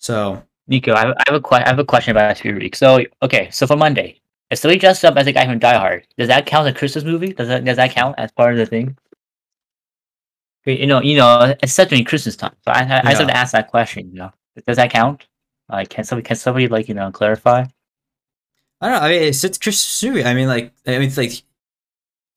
So 0.00 0.42
Nico, 0.66 0.94
I 0.94 1.00
have, 1.00 1.16
I 1.18 1.22
have 1.26 1.34
a 1.36 1.40
que- 1.40 1.56
I 1.58 1.68
have 1.68 1.78
a 1.78 1.84
question 1.84 2.10
about 2.12 2.36
Spirit 2.36 2.62
Week. 2.62 2.74
So, 2.74 3.04
okay, 3.22 3.50
so 3.50 3.66
for 3.66 3.76
Monday, 3.76 4.20
if 4.50 4.58
somebody 4.58 4.78
dressed 4.80 5.04
up 5.04 5.16
as 5.16 5.26
a 5.26 5.32
guy 5.32 5.46
from 5.46 5.58
Die 5.58 5.76
Hard, 5.78 6.06
does 6.18 6.28
that 6.28 6.46
count 6.46 6.66
as 6.66 6.74
a 6.74 6.78
Christmas 6.78 7.04
movie? 7.04 7.32
Does 7.32 7.48
that 7.48 7.64
does 7.64 7.76
that 7.76 7.90
count 7.92 8.14
as 8.18 8.32
part 8.32 8.52
of 8.52 8.58
the 8.58 8.66
thing? 8.66 8.96
You 10.66 10.86
know, 10.86 11.00
you 11.00 11.16
know, 11.16 11.54
it's 11.62 11.72
such 11.72 11.92
a 11.92 12.04
Christmas 12.04 12.36
time, 12.36 12.54
so 12.64 12.72
I, 12.72 12.80
I, 12.82 12.98
I 12.98 13.02
just 13.12 13.18
have 13.18 13.26
to 13.28 13.32
Yeah. 13.32 13.40
ask 13.40 13.52
that 13.52 13.68
question. 13.68 14.10
You 14.12 14.18
know, 14.18 14.32
does 14.66 14.76
that 14.76 14.90
count? 14.90 15.26
Like, 15.68 15.88
can 15.88 16.04
somebody 16.04 16.26
can 16.26 16.36
somebody 16.36 16.68
like 16.68 16.88
you 16.88 16.94
know 16.94 17.10
clarify? 17.10 17.64
I 18.80 18.88
don't 18.88 18.98
know. 18.98 19.06
I 19.06 19.08
mean, 19.10 19.22
it's, 19.22 19.44
it's 19.44 19.58
Christmas 19.58 20.02
movie. 20.02 20.24
I 20.24 20.32
mean, 20.34 20.48
like, 20.48 20.72
I 20.86 20.92
mean, 20.92 21.02
it's 21.02 21.16
like, 21.18 21.32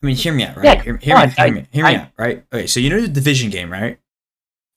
I 0.02 0.06
mean, 0.06 0.16
hear 0.16 0.34
me 0.34 0.44
out, 0.44 0.58
right? 0.58 0.66
Yeah, 0.66 0.82
hear, 0.84 0.98
hear 0.98 1.16
come 1.16 1.30
me, 1.30 1.36
on, 1.38 1.46
hear 1.46 1.54
me, 1.54 1.68
hear 1.72 1.86
me 1.86 1.92
I- 1.92 1.96
out, 1.96 2.10
right? 2.18 2.46
Okay, 2.54 2.68
so 2.68 2.80
you 2.82 2.90
know 2.90 3.00
the 3.02 3.08
division 3.08 3.50
game, 3.50 3.72
right? 3.72 3.98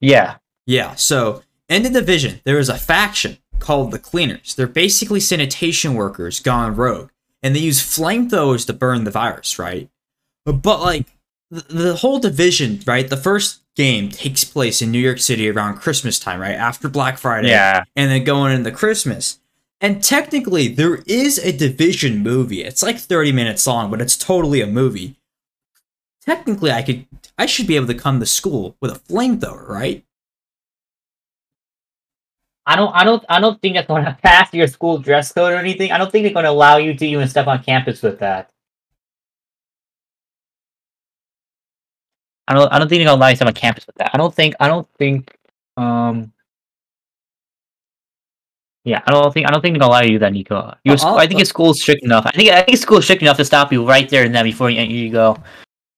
Yeah, 0.00 0.36
Yeah, 0.66 0.94
so 0.94 1.42
in 1.68 1.82
the 1.82 1.90
division, 1.90 2.40
there 2.44 2.58
is 2.58 2.68
a 2.68 2.78
faction 2.78 3.38
called 3.58 3.90
the 3.90 3.98
Cleaners. 3.98 4.54
They're 4.54 4.66
basically 4.66 5.20
sanitation 5.20 5.94
workers 5.94 6.40
gone 6.40 6.76
rogue, 6.76 7.10
and 7.42 7.54
they 7.54 7.60
use 7.60 7.80
flamethrowers 7.80 8.66
to 8.66 8.72
burn 8.72 9.04
the 9.04 9.10
virus, 9.10 9.58
right? 9.58 9.88
But 10.44 10.80
like 10.80 11.06
the, 11.50 11.64
the 11.68 11.96
whole 11.96 12.18
division, 12.18 12.80
right? 12.86 13.08
The 13.08 13.16
first 13.16 13.62
game 13.74 14.08
takes 14.10 14.44
place 14.44 14.80
in 14.80 14.90
New 14.90 14.98
York 14.98 15.18
City 15.18 15.48
around 15.50 15.76
Christmas 15.76 16.18
time, 16.18 16.40
right? 16.40 16.54
After 16.54 16.88
Black 16.88 17.18
Friday, 17.18 17.48
yeah. 17.48 17.84
and 17.94 18.10
then 18.10 18.24
going 18.24 18.52
into 18.52 18.70
Christmas. 18.70 19.40
And 19.80 20.02
technically, 20.02 20.68
there 20.68 21.02
is 21.06 21.38
a 21.38 21.52
division 21.52 22.22
movie. 22.22 22.62
It's 22.62 22.82
like 22.82 22.98
30 22.98 23.32
minutes 23.32 23.66
long, 23.66 23.90
but 23.90 24.00
it's 24.00 24.16
totally 24.16 24.62
a 24.62 24.66
movie. 24.66 25.16
Technically, 26.24 26.72
I 26.72 26.82
could, 26.82 27.06
I 27.36 27.46
should 27.46 27.66
be 27.66 27.76
able 27.76 27.86
to 27.88 27.94
come 27.94 28.18
to 28.20 28.26
school 28.26 28.76
with 28.80 28.90
a 28.90 28.98
flamethrower, 29.00 29.68
right? 29.68 30.04
I 32.66 32.74
don't, 32.74 32.92
I 32.94 33.04
don't, 33.04 33.24
I 33.28 33.40
don't 33.40 33.60
think 33.62 33.74
that's 33.74 33.86
going 33.86 34.04
to 34.06 34.18
pass 34.22 34.52
your 34.52 34.66
school 34.66 34.98
dress 34.98 35.32
code 35.32 35.52
or 35.52 35.56
anything. 35.56 35.92
I 35.92 35.98
don't 35.98 36.10
think 36.10 36.24
they're 36.24 36.32
going 36.32 36.44
to 36.44 36.50
allow 36.50 36.76
you 36.78 36.94
to 36.94 37.06
even 37.06 37.28
step 37.28 37.46
on 37.46 37.62
campus 37.62 38.02
with 38.02 38.18
that. 38.18 38.50
I 42.48 42.54
don't, 42.54 42.72
I 42.72 42.78
don't 42.78 42.88
think 42.88 43.00
they're 43.00 43.08
to 43.08 43.14
allow 43.14 43.28
you 43.28 43.32
to 43.32 43.36
step 43.36 43.48
on 43.48 43.54
campus 43.54 43.86
with 43.86 43.96
that. 43.96 44.10
I 44.14 44.18
don't 44.18 44.34
think, 44.34 44.54
I 44.60 44.68
don't 44.68 44.88
think, 44.98 45.36
um, 45.76 46.32
yeah, 48.84 49.02
I 49.04 49.10
don't 49.10 49.34
think, 49.34 49.48
I 49.48 49.50
don't 49.50 49.60
think 49.62 49.74
they're 49.74 49.80
going 49.80 49.90
to 49.90 49.94
allow 49.94 50.00
you 50.00 50.08
to 50.08 50.14
do 50.14 50.18
that, 50.20 50.32
Nico. 50.32 50.74
Your 50.84 50.96
I'll- 51.00 51.18
I 51.18 51.26
think 51.26 51.40
your 51.40 51.44
school's 51.46 51.80
strict 51.80 52.04
enough. 52.04 52.24
I 52.26 52.30
think, 52.30 52.50
I 52.50 52.62
think 52.62 52.78
school's 52.78 53.04
strict 53.04 53.22
enough 53.22 53.36
to 53.38 53.44
stop 53.44 53.72
you 53.72 53.86
right 53.86 54.08
there 54.08 54.24
and 54.24 54.34
then 54.34 54.44
before 54.44 54.70
you, 54.70 54.80
you 54.82 55.10
go. 55.10 55.36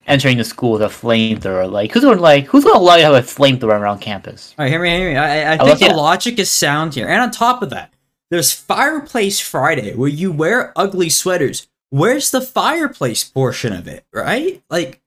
Entering 0.09 0.37
the 0.37 0.43
school 0.43 0.71
with 0.71 0.81
a 0.81 0.87
flamethrower. 0.87 1.71
Like, 1.71 1.91
who's 1.91 2.03
gonna 2.03 2.19
like 2.19 2.45
who's 2.47 2.63
gonna 2.63 2.79
allow 2.79 2.95
you 2.95 3.03
to 3.03 3.13
have 3.13 3.23
a 3.23 3.27
flamethrower 3.27 3.79
around 3.79 3.99
campus? 3.99 4.53
All 4.57 4.63
right, 4.65 4.71
hear 4.71 4.81
me, 4.81 4.89
hear 4.89 5.11
me. 5.11 5.17
I, 5.17 5.53
I 5.53 5.57
think 5.57 5.79
the 5.79 5.87
that. 5.87 5.95
logic 5.95 6.39
is 6.39 6.51
sound 6.51 6.95
here. 6.95 7.07
And 7.07 7.21
on 7.21 7.31
top 7.31 7.61
of 7.61 7.69
that, 7.69 7.93
there's 8.29 8.51
Fireplace 8.51 9.39
Friday 9.39 9.95
where 9.95 10.09
you 10.09 10.31
wear 10.31 10.71
ugly 10.75 11.09
sweaters. 11.09 11.67
Where's 11.89 12.29
the 12.29 12.41
fireplace 12.41 13.23
portion 13.23 13.73
of 13.73 13.87
it, 13.87 14.05
right? 14.13 14.61
Like, 14.69 15.01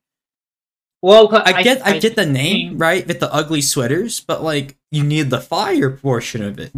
Well, 1.01 1.29
I 1.33 1.63
get, 1.63 1.87
I, 1.87 1.99
get 1.99 2.17
the 2.17 2.27
name, 2.27 2.77
right, 2.79 3.07
with 3.07 3.21
the 3.21 3.33
ugly 3.33 3.61
sweaters, 3.63 4.19
but 4.19 4.43
like, 4.43 4.77
you 4.91 5.05
need 5.05 5.31
the 5.31 5.41
fire 5.41 5.91
portion 5.91 6.43
of 6.43 6.59
it. 6.59 6.73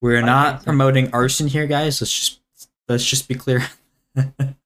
We're 0.00 0.22
not 0.22 0.64
promoting 0.64 1.12
arson 1.12 1.48
here, 1.48 1.66
guys. 1.66 2.00
Let's 2.00 2.18
just, 2.18 2.40
let's 2.88 3.04
just 3.04 3.28
be 3.28 3.34
clear. 3.34 3.66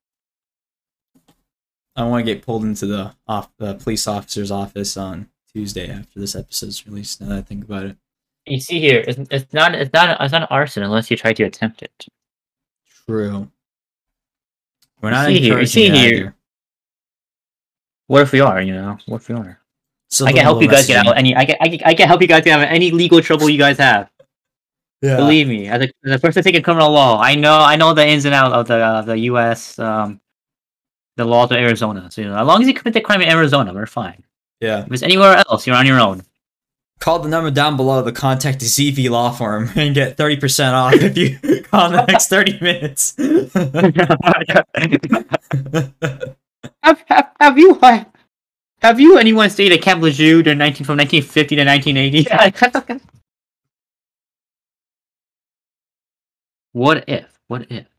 I 2.00 2.04
want 2.08 2.24
to 2.26 2.34
get 2.34 2.44
pulled 2.44 2.64
into 2.64 2.86
the 2.86 3.14
off 3.28 3.48
the 3.58 3.74
police 3.74 4.06
officer's 4.08 4.50
office 4.50 4.96
on 4.96 5.28
Tuesday 5.52 5.90
after 5.90 6.18
this 6.20 6.34
episode's 6.34 6.86
released. 6.86 7.20
Now 7.20 7.28
that 7.28 7.38
I 7.38 7.42
think 7.42 7.64
about 7.64 7.84
it. 7.84 7.96
You 8.46 8.58
see 8.60 8.80
here, 8.80 9.04
it's, 9.06 9.18
it's 9.30 9.52
not 9.52 9.74
it's 9.74 9.92
not 9.92 10.20
it's 10.20 10.32
not 10.32 10.50
arson 10.50 10.82
unless 10.82 11.10
you 11.10 11.16
try 11.16 11.32
to 11.32 11.44
attempt 11.44 11.82
it. 11.82 12.06
True. 13.06 13.50
We're 15.00 15.10
You 15.10 15.14
not 15.14 15.26
see 15.26 15.32
here- 15.34 15.40
you 15.42 15.46
encouraging 15.48 15.66
see 15.66 15.90
here. 15.90 16.14
either. 16.14 16.34
What 18.06 18.22
if 18.22 18.32
we 18.32 18.40
are? 18.40 18.60
You 18.60 18.72
know, 18.74 18.98
what 19.06 19.18
if 19.22 19.28
we 19.28 19.34
are? 19.36 19.60
So 20.08 20.26
I 20.26 20.32
can 20.32 20.42
help 20.42 20.60
you 20.60 20.68
guys 20.68 20.86
get 20.88 21.06
out 21.06 21.16
any. 21.16 21.36
I 21.36 21.44
can, 21.44 21.56
I 21.60 21.68
can 21.68 21.80
I 21.84 21.94
can 21.94 22.08
help 22.08 22.20
you 22.20 22.26
guys 22.26 22.42
get 22.44 22.58
out 22.58 22.64
of 22.64 22.68
any 22.68 22.90
legal 22.90 23.20
trouble 23.22 23.48
you 23.48 23.58
guys 23.58 23.78
have. 23.78 24.10
Yeah. 25.00 25.16
Believe 25.16 25.46
me, 25.48 25.68
as 25.68 25.82
a, 25.82 25.90
as 26.04 26.12
a 26.12 26.18
person 26.18 26.42
taking 26.42 26.62
criminal 26.62 26.90
law, 26.90 27.20
I 27.20 27.34
know 27.36 27.58
I 27.58 27.76
know 27.76 27.94
the 27.94 28.06
ins 28.06 28.24
and 28.24 28.34
outs 28.34 28.52
of 28.54 28.66
the 28.66 28.74
uh, 28.76 29.02
the 29.02 29.18
U.S. 29.30 29.78
Um, 29.78 30.20
the 31.20 31.26
laws 31.26 31.50
of 31.50 31.56
Arizona. 31.56 32.10
So 32.10 32.22
you 32.22 32.28
know, 32.28 32.36
as 32.36 32.46
long 32.46 32.62
as 32.62 32.68
you 32.68 32.74
commit 32.74 32.94
the 32.94 33.00
crime 33.00 33.22
in 33.22 33.28
Arizona, 33.28 33.72
we're 33.72 33.86
fine. 33.86 34.22
yeah. 34.60 34.84
If 34.84 34.92
it's 34.92 35.02
anywhere 35.02 35.42
else, 35.48 35.66
you're 35.66 35.76
on 35.76 35.86
your 35.86 36.00
own. 36.00 36.22
Call 36.98 37.20
the 37.20 37.28
number 37.28 37.50
down 37.50 37.76
below 37.76 38.04
to 38.04 38.12
contact 38.12 38.60
ZV 38.60 39.08
Law 39.08 39.30
Firm 39.30 39.70
and 39.76 39.94
get 39.94 40.18
30% 40.18 40.72
off 40.72 40.94
if 40.94 41.16
you 41.16 41.62
call 41.62 41.86
in 41.86 41.92
the 41.92 42.04
next 42.06 42.28
30 42.28 42.60
minutes. 42.60 43.14
have, 46.82 47.04
have, 47.06 47.30
have 47.40 47.58
you 47.58 47.78
uh, 47.80 48.04
have 48.82 49.00
you 49.00 49.18
anyone 49.18 49.50
stayed 49.50 49.72
at 49.72 49.82
Camp 49.82 50.02
Lejeune 50.02 50.44
during 50.44 50.58
19 50.58 50.86
from 50.86 50.96
1950 50.98 51.56
to 51.56 51.64
1980? 51.64 52.22
what 56.72 57.04
if? 57.08 57.26
What 57.48 57.66
if 57.70 57.89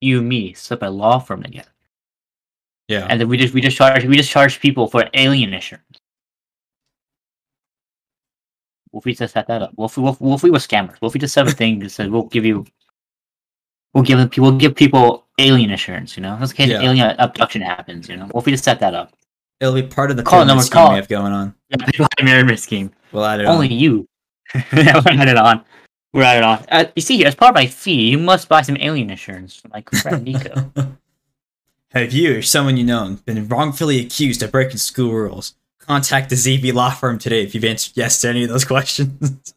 you 0.00 0.18
and 0.18 0.28
me 0.28 0.52
set 0.54 0.76
up 0.82 0.88
a 0.88 0.90
law 0.90 1.18
firm 1.18 1.42
together, 1.42 1.68
yeah. 2.88 3.06
and 3.08 3.20
then 3.20 3.28
we 3.28 3.36
just 3.36 3.52
we 3.54 3.60
just 3.60 3.76
charge 3.76 4.04
we 4.04 4.16
just 4.16 4.30
charge 4.30 4.60
people 4.60 4.86
for 4.88 5.08
alien 5.14 5.52
insurance? 5.54 5.84
What 8.90 9.00
if 9.02 9.04
we 9.04 9.14
just 9.14 9.34
set 9.34 9.46
that 9.46 9.62
up? 9.62 9.70
What 9.76 9.90
if 9.90 9.96
we, 9.96 10.02
what 10.02 10.12
if- 10.14 10.20
what 10.20 10.34
if 10.36 10.42
we 10.42 10.50
were 10.50 10.58
scammers? 10.58 10.96
We 11.00 11.20
just 11.20 11.34
set 11.34 11.46
a 11.46 11.50
thing 11.60 11.78
that 11.80 11.90
said 11.90 12.10
we'll 12.10 12.24
give 12.24 12.44
you, 12.44 12.66
we'll 13.94 14.04
give 14.04 14.18
people 14.30 14.50
we'll 14.50 14.58
give 14.58 14.74
people 14.74 15.26
alien 15.38 15.70
insurance? 15.70 16.16
You 16.16 16.22
know, 16.22 16.34
in 16.36 16.48
case 16.48 16.68
Yeah. 16.70 16.80
alien 16.82 17.14
abduction 17.18 17.62
happens. 17.62 18.08
You 18.08 18.16
know, 18.16 18.26
what 18.32 18.40
if 18.42 18.46
we 18.46 18.52
just 18.52 18.64
set 18.64 18.80
that 18.80 18.94
up? 18.94 19.12
It'll 19.60 19.74
be 19.74 19.82
part 19.82 20.10
of 20.10 20.16
the 20.16 20.22
Call 20.22 20.44
number- 20.44 20.62
scheme 20.62 20.72
call. 20.72 20.90
we 20.90 20.96
have 20.96 21.08
going 21.08 21.32
on. 21.32 21.54
Yeah, 21.68 21.86
pyramid 22.18 22.58
scheme. 22.58 22.90
We'll 23.12 23.24
add 23.26 23.40
it 23.40 23.44
Only 23.46 23.68
on. 23.68 23.72
you. 23.78 24.08
We're 24.72 24.88
at 24.88 25.28
it 25.28 25.36
on. 25.36 25.64
At 26.12 26.38
it 26.38 26.42
on. 26.42 26.64
Uh, 26.68 26.84
you 26.96 27.02
see, 27.02 27.18
here, 27.18 27.28
as 27.28 27.36
part 27.36 27.50
of 27.50 27.54
my 27.54 27.66
fee, 27.66 28.10
you 28.10 28.18
must 28.18 28.48
buy 28.48 28.62
some 28.62 28.76
alien 28.80 29.10
insurance 29.10 29.54
from 29.54 29.70
my 29.72 29.82
friend 30.00 30.24
Nico. 30.24 30.72
have 31.92 32.12
you 32.12 32.38
or 32.38 32.42
someone 32.42 32.76
you 32.76 32.84
know 32.84 33.18
been 33.24 33.46
wrongfully 33.46 34.00
accused 34.00 34.42
of 34.42 34.50
breaking 34.50 34.78
school 34.78 35.12
rules? 35.12 35.54
Contact 35.78 36.28
the 36.28 36.36
ZV 36.36 36.74
Law 36.74 36.90
Firm 36.90 37.18
today 37.18 37.42
if 37.42 37.54
you've 37.54 37.64
answered 37.64 37.92
yes 37.96 38.20
to 38.20 38.28
any 38.28 38.42
of 38.42 38.50
those 38.50 38.64
questions. 38.74 39.54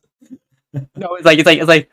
no, 0.95 1.15
it's 1.15 1.25
like 1.25 1.39
it's 1.39 1.45
like 1.45 1.59
it's 1.59 1.67
like. 1.67 1.89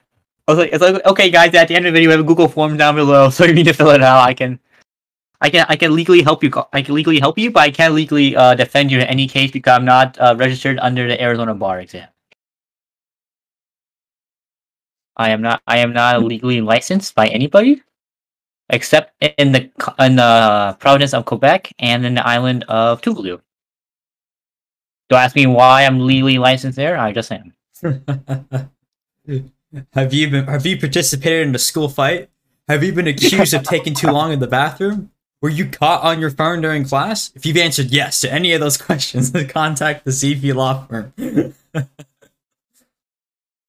I 0.48 0.52
was 0.52 0.58
like, 0.58 0.72
it's 0.72 0.82
like, 0.82 1.06
okay, 1.06 1.30
guys. 1.30 1.54
At 1.54 1.68
the 1.68 1.76
end 1.76 1.86
of 1.86 1.92
the 1.92 1.96
video, 1.98 2.08
we 2.08 2.12
have 2.12 2.20
a 2.20 2.24
Google 2.24 2.48
form 2.48 2.76
down 2.76 2.96
below, 2.96 3.30
so 3.30 3.44
you 3.44 3.52
need 3.54 3.66
to 3.66 3.72
fill 3.72 3.90
it 3.90 4.02
out. 4.02 4.26
I 4.26 4.34
can, 4.34 4.58
I 5.40 5.48
can, 5.48 5.64
I 5.68 5.76
can 5.76 5.94
legally 5.94 6.22
help 6.22 6.42
you. 6.42 6.50
I 6.72 6.82
can 6.82 6.94
legally 6.94 7.20
help 7.20 7.38
you, 7.38 7.50
but 7.52 7.60
I 7.60 7.70
can't 7.70 7.94
legally 7.94 8.34
uh, 8.34 8.54
defend 8.56 8.90
you 8.90 8.98
in 8.98 9.06
any 9.06 9.28
case 9.28 9.52
because 9.52 9.72
I'm 9.72 9.84
not 9.84 10.18
uh, 10.18 10.34
registered 10.36 10.78
under 10.80 11.06
the 11.06 11.22
Arizona 11.22 11.54
bar 11.54 11.78
exam. 11.80 12.08
I 15.20 15.30
am 15.30 15.42
not. 15.42 15.60
I 15.66 15.78
am 15.78 15.92
not 15.92 16.22
legally 16.24 16.62
licensed 16.62 17.14
by 17.14 17.28
anybody, 17.28 17.82
except 18.70 19.12
in 19.20 19.52
the 19.52 19.70
in 19.98 20.16
the 20.16 20.78
province 20.80 21.12
of 21.12 21.26
Quebec 21.26 21.74
and 21.78 22.06
in 22.06 22.14
the 22.14 22.26
island 22.26 22.64
of 22.68 23.02
Tuvalu. 23.02 23.38
Don't 25.10 25.20
ask 25.20 25.36
me 25.36 25.46
why 25.46 25.84
I'm 25.84 26.06
legally 26.06 26.38
licensed 26.38 26.76
there. 26.76 26.96
I 26.96 27.12
just 27.12 27.30
am. 27.30 27.52
have 29.92 30.14
you 30.14 30.30
been 30.30 30.46
have 30.46 30.64
you 30.64 30.78
participated 30.78 31.48
in 31.48 31.54
a 31.54 31.58
school 31.58 31.90
fight? 31.90 32.30
Have 32.66 32.82
you 32.82 32.94
been 32.94 33.06
accused 33.06 33.52
of 33.52 33.64
taking 33.64 33.92
too 33.92 34.10
long 34.10 34.32
in 34.32 34.38
the 34.40 34.46
bathroom? 34.46 35.10
Were 35.42 35.50
you 35.50 35.66
caught 35.66 36.02
on 36.02 36.18
your 36.18 36.30
phone 36.30 36.62
during 36.62 36.84
class? 36.84 37.30
If 37.34 37.44
you've 37.44 37.58
answered 37.58 37.90
yes 37.90 38.22
to 38.22 38.32
any 38.32 38.54
of 38.54 38.60
those 38.60 38.76
questions, 38.88 39.32
contact 39.48 40.06
the 40.06 40.12
ZV 40.12 40.54
Law 40.54 40.86
Firm. 40.86 41.12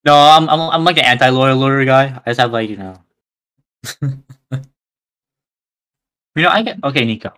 No, 0.05 0.15
I'm 0.15 0.49
I'm, 0.49 0.61
I'm 0.61 0.83
like 0.83 0.97
an 0.97 1.05
anti-lawyer 1.05 1.53
lawyer 1.53 1.85
guy. 1.85 2.19
I 2.25 2.29
just 2.29 2.39
have 2.39 2.51
like 2.51 2.69
you 2.69 2.77
know. 2.77 2.97
you 4.01 4.11
know, 6.35 6.49
I 6.49 6.63
get 6.63 6.83
okay, 6.83 7.05
Nico. 7.05 7.33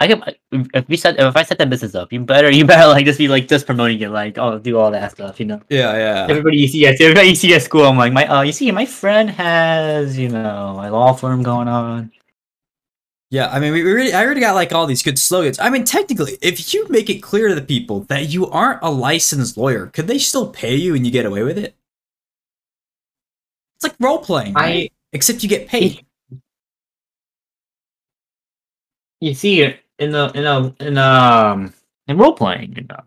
I 0.00 0.06
get 0.06 0.38
if 0.52 0.88
we 0.88 0.96
set 0.96 1.18
if 1.18 1.36
I 1.36 1.42
set 1.42 1.58
that 1.58 1.70
business 1.70 1.94
up, 1.94 2.12
you 2.12 2.20
better 2.20 2.50
you 2.56 2.64
better 2.64 2.88
like 2.88 3.04
just 3.04 3.18
be 3.18 3.28
like 3.28 3.48
just 3.48 3.66
promoting 3.66 4.00
it, 4.00 4.10
like 4.10 4.38
oh 4.38 4.58
do 4.58 4.78
all 4.78 4.90
that 4.90 5.12
stuff, 5.12 5.38
you 5.40 5.46
know. 5.46 5.60
yeah, 5.68 5.92
yeah. 5.96 6.26
Everybody 6.28 6.58
you 6.58 6.68
see 6.68 6.86
at 6.86 7.00
everybody 7.00 7.28
you 7.28 7.34
see 7.34 7.54
at 7.54 7.62
school, 7.62 7.84
I'm 7.84 7.96
like 7.96 8.12
my 8.12 8.26
uh 8.26 8.42
you 8.42 8.52
see 8.52 8.70
my 8.70 8.86
friend 8.86 9.30
has 9.30 10.18
you 10.18 10.28
know 10.28 10.80
a 10.82 10.90
law 10.90 11.12
firm 11.12 11.42
going 11.42 11.68
on. 11.68 12.12
Yeah, 13.30 13.48
I 13.48 13.60
mean, 13.60 13.74
we 13.74 13.82
really, 13.82 14.14
I 14.14 14.24
already 14.24 14.40
got 14.40 14.54
like 14.54 14.72
all 14.72 14.86
these 14.86 15.02
good 15.02 15.18
slogans. 15.18 15.58
I 15.58 15.68
mean, 15.68 15.84
technically, 15.84 16.38
if 16.40 16.72
you 16.72 16.88
make 16.88 17.10
it 17.10 17.22
clear 17.22 17.48
to 17.48 17.54
the 17.54 17.60
people 17.60 18.00
that 18.04 18.30
you 18.30 18.46
aren't 18.48 18.82
a 18.82 18.90
licensed 18.90 19.58
lawyer, 19.58 19.88
could 19.88 20.06
they 20.06 20.18
still 20.18 20.48
pay 20.48 20.74
you 20.74 20.94
and 20.94 21.04
you 21.04 21.12
get 21.12 21.26
away 21.26 21.42
with 21.42 21.58
it? 21.58 21.76
It's 23.78 23.84
like 23.84 23.96
role 24.00 24.18
playing, 24.18 24.54
right? 24.54 24.92
Except 25.12 25.42
you 25.42 25.48
get 25.48 25.68
paid. 25.68 26.04
You 29.20 29.34
see 29.34 29.62
it 29.62 29.80
in 29.98 30.10
the 30.10 30.30
in 30.34 30.44
a 30.46 30.74
in 30.80 30.98
um 30.98 31.72
in 32.08 32.18
role 32.18 32.32
playing, 32.32 32.74
you 32.76 32.84
know. 32.88 33.02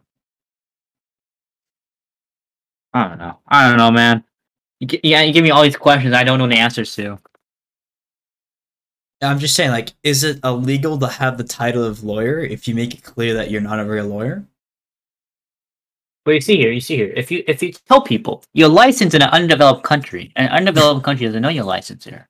I 2.93 3.07
don't 3.07 3.17
know. 3.17 3.39
I 3.47 3.67
don't 3.67 3.77
know, 3.77 3.91
man. 3.91 4.23
You, 4.79 4.99
yeah, 5.03 5.21
you 5.21 5.33
give 5.33 5.43
me 5.43 5.51
all 5.51 5.63
these 5.63 5.75
questions 5.77 6.13
I 6.13 6.23
don't 6.23 6.39
know 6.39 6.47
the 6.47 6.57
answers 6.57 6.95
to. 6.95 7.19
I'm 9.21 9.39
just 9.39 9.55
saying, 9.55 9.71
like, 9.71 9.91
is 10.03 10.23
it 10.23 10.39
illegal 10.43 10.97
to 10.97 11.07
have 11.07 11.37
the 11.37 11.43
title 11.43 11.83
of 11.83 12.03
lawyer 12.03 12.39
if 12.39 12.67
you 12.67 12.73
make 12.73 12.93
it 12.93 13.03
clear 13.03 13.35
that 13.35 13.51
you're 13.51 13.61
not 13.61 13.79
a 13.79 13.85
real 13.85 14.07
lawyer? 14.07 14.45
But 16.23 16.31
you 16.31 16.41
see 16.41 16.57
here, 16.57 16.71
you 16.71 16.81
see 16.81 16.95
here. 16.95 17.11
If 17.15 17.31
you 17.31 17.43
if 17.47 17.63
you 17.63 17.71
tell 17.73 18.01
people 18.01 18.43
you're 18.53 18.69
licensed 18.69 19.15
in 19.15 19.21
an 19.21 19.29
undeveloped 19.29 19.83
country, 19.83 20.31
an 20.35 20.49
undeveloped 20.49 21.03
country 21.03 21.25
doesn't 21.25 21.41
know 21.41 21.49
you're 21.49 21.63
licensed 21.63 22.07
here. 22.07 22.27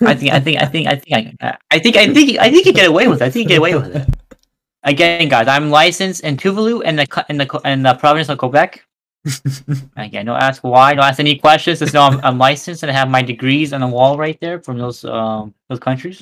I 0.00 0.14
think 0.14 0.32
I 0.32 0.40
think 0.40 0.60
I 0.60 0.66
think 0.66 0.88
I 0.88 0.96
think 0.96 1.36
I, 1.40 1.56
I 1.70 1.78
think 1.78 1.96
I 1.96 2.12
think 2.12 2.38
I 2.38 2.50
think 2.50 2.66
you 2.66 2.72
get 2.72 2.88
away 2.88 3.06
with 3.06 3.22
it. 3.22 3.24
I 3.24 3.30
think 3.30 3.44
you 3.44 3.48
get 3.48 3.58
away 3.58 3.74
with 3.74 3.94
it. 3.94 4.08
Again, 4.84 5.28
guys, 5.28 5.46
I'm 5.46 5.70
licensed 5.70 6.22
in 6.24 6.36
Tuvalu 6.36 6.82
and 6.84 6.98
the 6.98 7.26
in 7.28 7.38
the 7.38 7.60
in 7.64 7.82
the 7.82 7.94
province 7.94 8.28
of 8.28 8.38
Quebec. 8.38 8.84
Again, 9.96 10.26
don't 10.26 10.42
ask 10.42 10.64
why. 10.64 10.94
Don't 10.94 11.04
ask 11.04 11.20
any 11.20 11.36
questions. 11.36 11.78
Just 11.78 11.94
know 11.94 12.02
I'm, 12.02 12.20
I'm 12.24 12.38
licensed 12.38 12.82
and 12.82 12.90
I 12.90 12.94
have 12.94 13.08
my 13.08 13.22
degrees 13.22 13.72
on 13.72 13.80
the 13.80 13.86
wall 13.86 14.18
right 14.18 14.38
there 14.40 14.60
from 14.60 14.78
those 14.78 15.04
um 15.04 15.54
those 15.68 15.78
countries. 15.78 16.20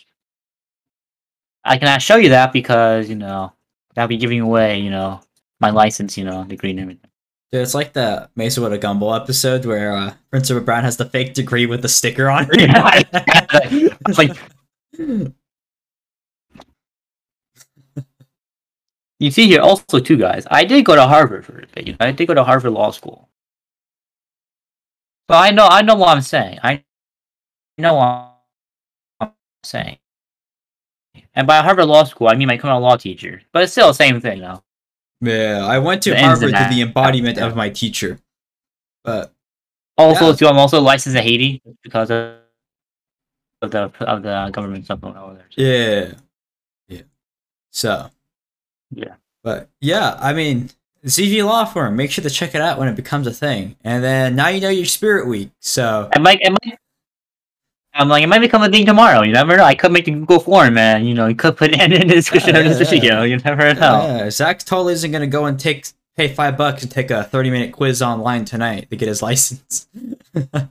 I 1.64 1.78
cannot 1.78 2.02
show 2.02 2.16
you 2.16 2.28
that 2.30 2.52
because 2.52 3.08
you 3.08 3.16
know 3.16 3.52
that'll 3.94 4.08
be 4.08 4.18
giving 4.18 4.40
away 4.40 4.80
you 4.80 4.90
know 4.90 5.20
my 5.60 5.70
license 5.70 6.16
you 6.16 6.24
know 6.24 6.44
degree 6.44 6.70
and 6.70 6.80
everything. 6.80 7.10
Dude, 7.52 7.62
it's 7.62 7.74
like 7.74 7.92
the 7.92 8.28
Amazing 8.36 8.62
World 8.62 8.74
of 8.74 8.80
Gumball 8.80 9.20
episode 9.20 9.64
where 9.64 9.92
uh, 9.92 10.14
Principal 10.30 10.62
Brown 10.62 10.84
has 10.84 10.96
the 10.96 11.06
fake 11.06 11.34
degree 11.34 11.66
with 11.66 11.82
the 11.82 11.88
sticker 11.88 12.30
on 12.30 12.46
it. 12.52 13.98
it's 14.06 14.18
like 14.18 14.36
you 19.18 19.30
see 19.30 19.48
here 19.48 19.60
also 19.60 19.98
two 19.98 20.16
guys. 20.16 20.46
I 20.50 20.64
did 20.64 20.84
go 20.84 20.94
to 20.94 21.06
Harvard 21.06 21.44
for 21.44 21.58
a 21.58 21.66
bit. 21.66 21.86
You 21.88 21.92
know, 21.94 21.98
I 22.00 22.12
did 22.12 22.26
go 22.26 22.34
to 22.34 22.44
Harvard 22.44 22.72
Law 22.72 22.92
School, 22.92 23.28
but 25.26 25.38
I 25.38 25.50
know 25.50 25.66
I 25.66 25.82
know 25.82 25.96
what 25.96 26.16
I'm 26.16 26.22
saying. 26.22 26.60
I 26.62 26.84
know 27.78 27.94
what 27.94 28.36
I'm 29.20 29.32
saying. 29.64 29.98
And 31.34 31.46
by 31.46 31.62
Harvard 31.62 31.86
Law 31.86 32.04
School, 32.04 32.28
I 32.28 32.34
mean 32.34 32.48
my 32.48 32.56
criminal 32.56 32.80
law 32.80 32.96
teacher. 32.96 33.42
But 33.52 33.62
it's 33.62 33.72
still 33.72 33.88
the 33.88 33.94
same 33.94 34.20
thing, 34.20 34.40
though. 34.40 34.62
Yeah, 35.20 35.64
I 35.66 35.78
went 35.78 36.02
to 36.04 36.10
The 36.10 36.18
Harvard 36.18 36.54
to 36.54 36.68
the 36.70 36.82
embodiment 36.82 37.38
Yeah. 37.38 37.46
of 37.46 37.56
my 37.56 37.68
teacher. 37.70 38.18
But 39.04 39.32
Also, 39.98 40.30
Yeah. 40.30 40.36
too, 40.36 40.46
I'm 40.48 40.58
also 40.58 40.80
licensed 40.80 41.16
in 41.16 41.22
Haiti 41.22 41.62
because 41.82 42.10
of 42.10 42.36
of 43.62 43.70
the 43.70 43.92
of 44.00 44.22
the 44.22 44.48
government 44.52 44.84
stuff 44.86 45.00
going 45.02 45.16
over 45.16 45.34
there. 45.34 45.46
Yeah, 45.56 46.12
yeah, 46.88 47.02
So, 47.70 48.10
Yeah. 48.90 49.14
But 49.42 49.68
yeah, 49.80 50.16
I 50.20 50.32
mean, 50.32 50.70
ZV 51.04 51.42
Law 51.44 51.64
Firm, 51.66 51.96
make 51.96 52.10
sure 52.10 52.22
to 52.24 52.30
check 52.30 52.54
it 52.54 52.60
out 52.60 52.78
when 52.78 52.88
it 52.88 52.96
becomes 52.96 53.26
a 53.26 53.32
thing. 53.32 53.76
And 53.84 54.02
then 54.02 54.34
now 54.36 54.48
you 54.48 54.60
know 54.60 54.68
your 54.70 54.86
Spirit 54.86 55.26
Week. 55.26 55.50
So, 55.60 56.08
It 56.14 56.20
might, 56.20 56.40
it 56.42 56.50
might. 56.50 56.78
I'm 57.92 58.08
like, 58.08 58.22
it 58.22 58.28
might 58.28 58.38
become 58.40 58.62
a 58.62 58.68
thing 58.68 58.86
tomorrow. 58.86 59.22
You 59.22 59.32
never 59.32 59.56
know. 59.56 59.64
I 59.64 59.74
could 59.74 59.90
make 59.92 60.04
the 60.04 60.12
Google 60.12 60.38
form, 60.40 60.74
man. 60.74 61.04
You 61.04 61.14
know, 61.14 61.26
you 61.26 61.34
could 61.34 61.56
put 61.56 61.72
it 61.72 61.80
in, 61.80 61.92
in 61.92 62.06
the 62.06 62.14
description 62.14 62.54
of 62.56 62.64
this 62.64 62.78
Yeah, 62.78 62.84
yeah. 62.84 62.90
video. 62.90 63.22
You 63.24 63.36
never 63.38 63.74
know. 63.74 64.02
yeah, 64.06 64.30
Zach 64.30 64.60
totally 64.60 64.92
isn't 64.92 65.10
going 65.10 65.22
to 65.22 65.26
go 65.26 65.46
and 65.46 65.58
take 65.58 65.86
pay 66.16 66.28
five 66.32 66.56
bucks 66.56 66.82
and 66.82 66.90
take 66.90 67.10
a 67.10 67.24
30 67.24 67.50
minute 67.50 67.72
quiz 67.72 68.00
online 68.02 68.44
tonight 68.44 68.88
to 68.90 68.96
get 68.96 69.08
his 69.08 69.22
license. 69.22 69.88
uh, 70.36 70.70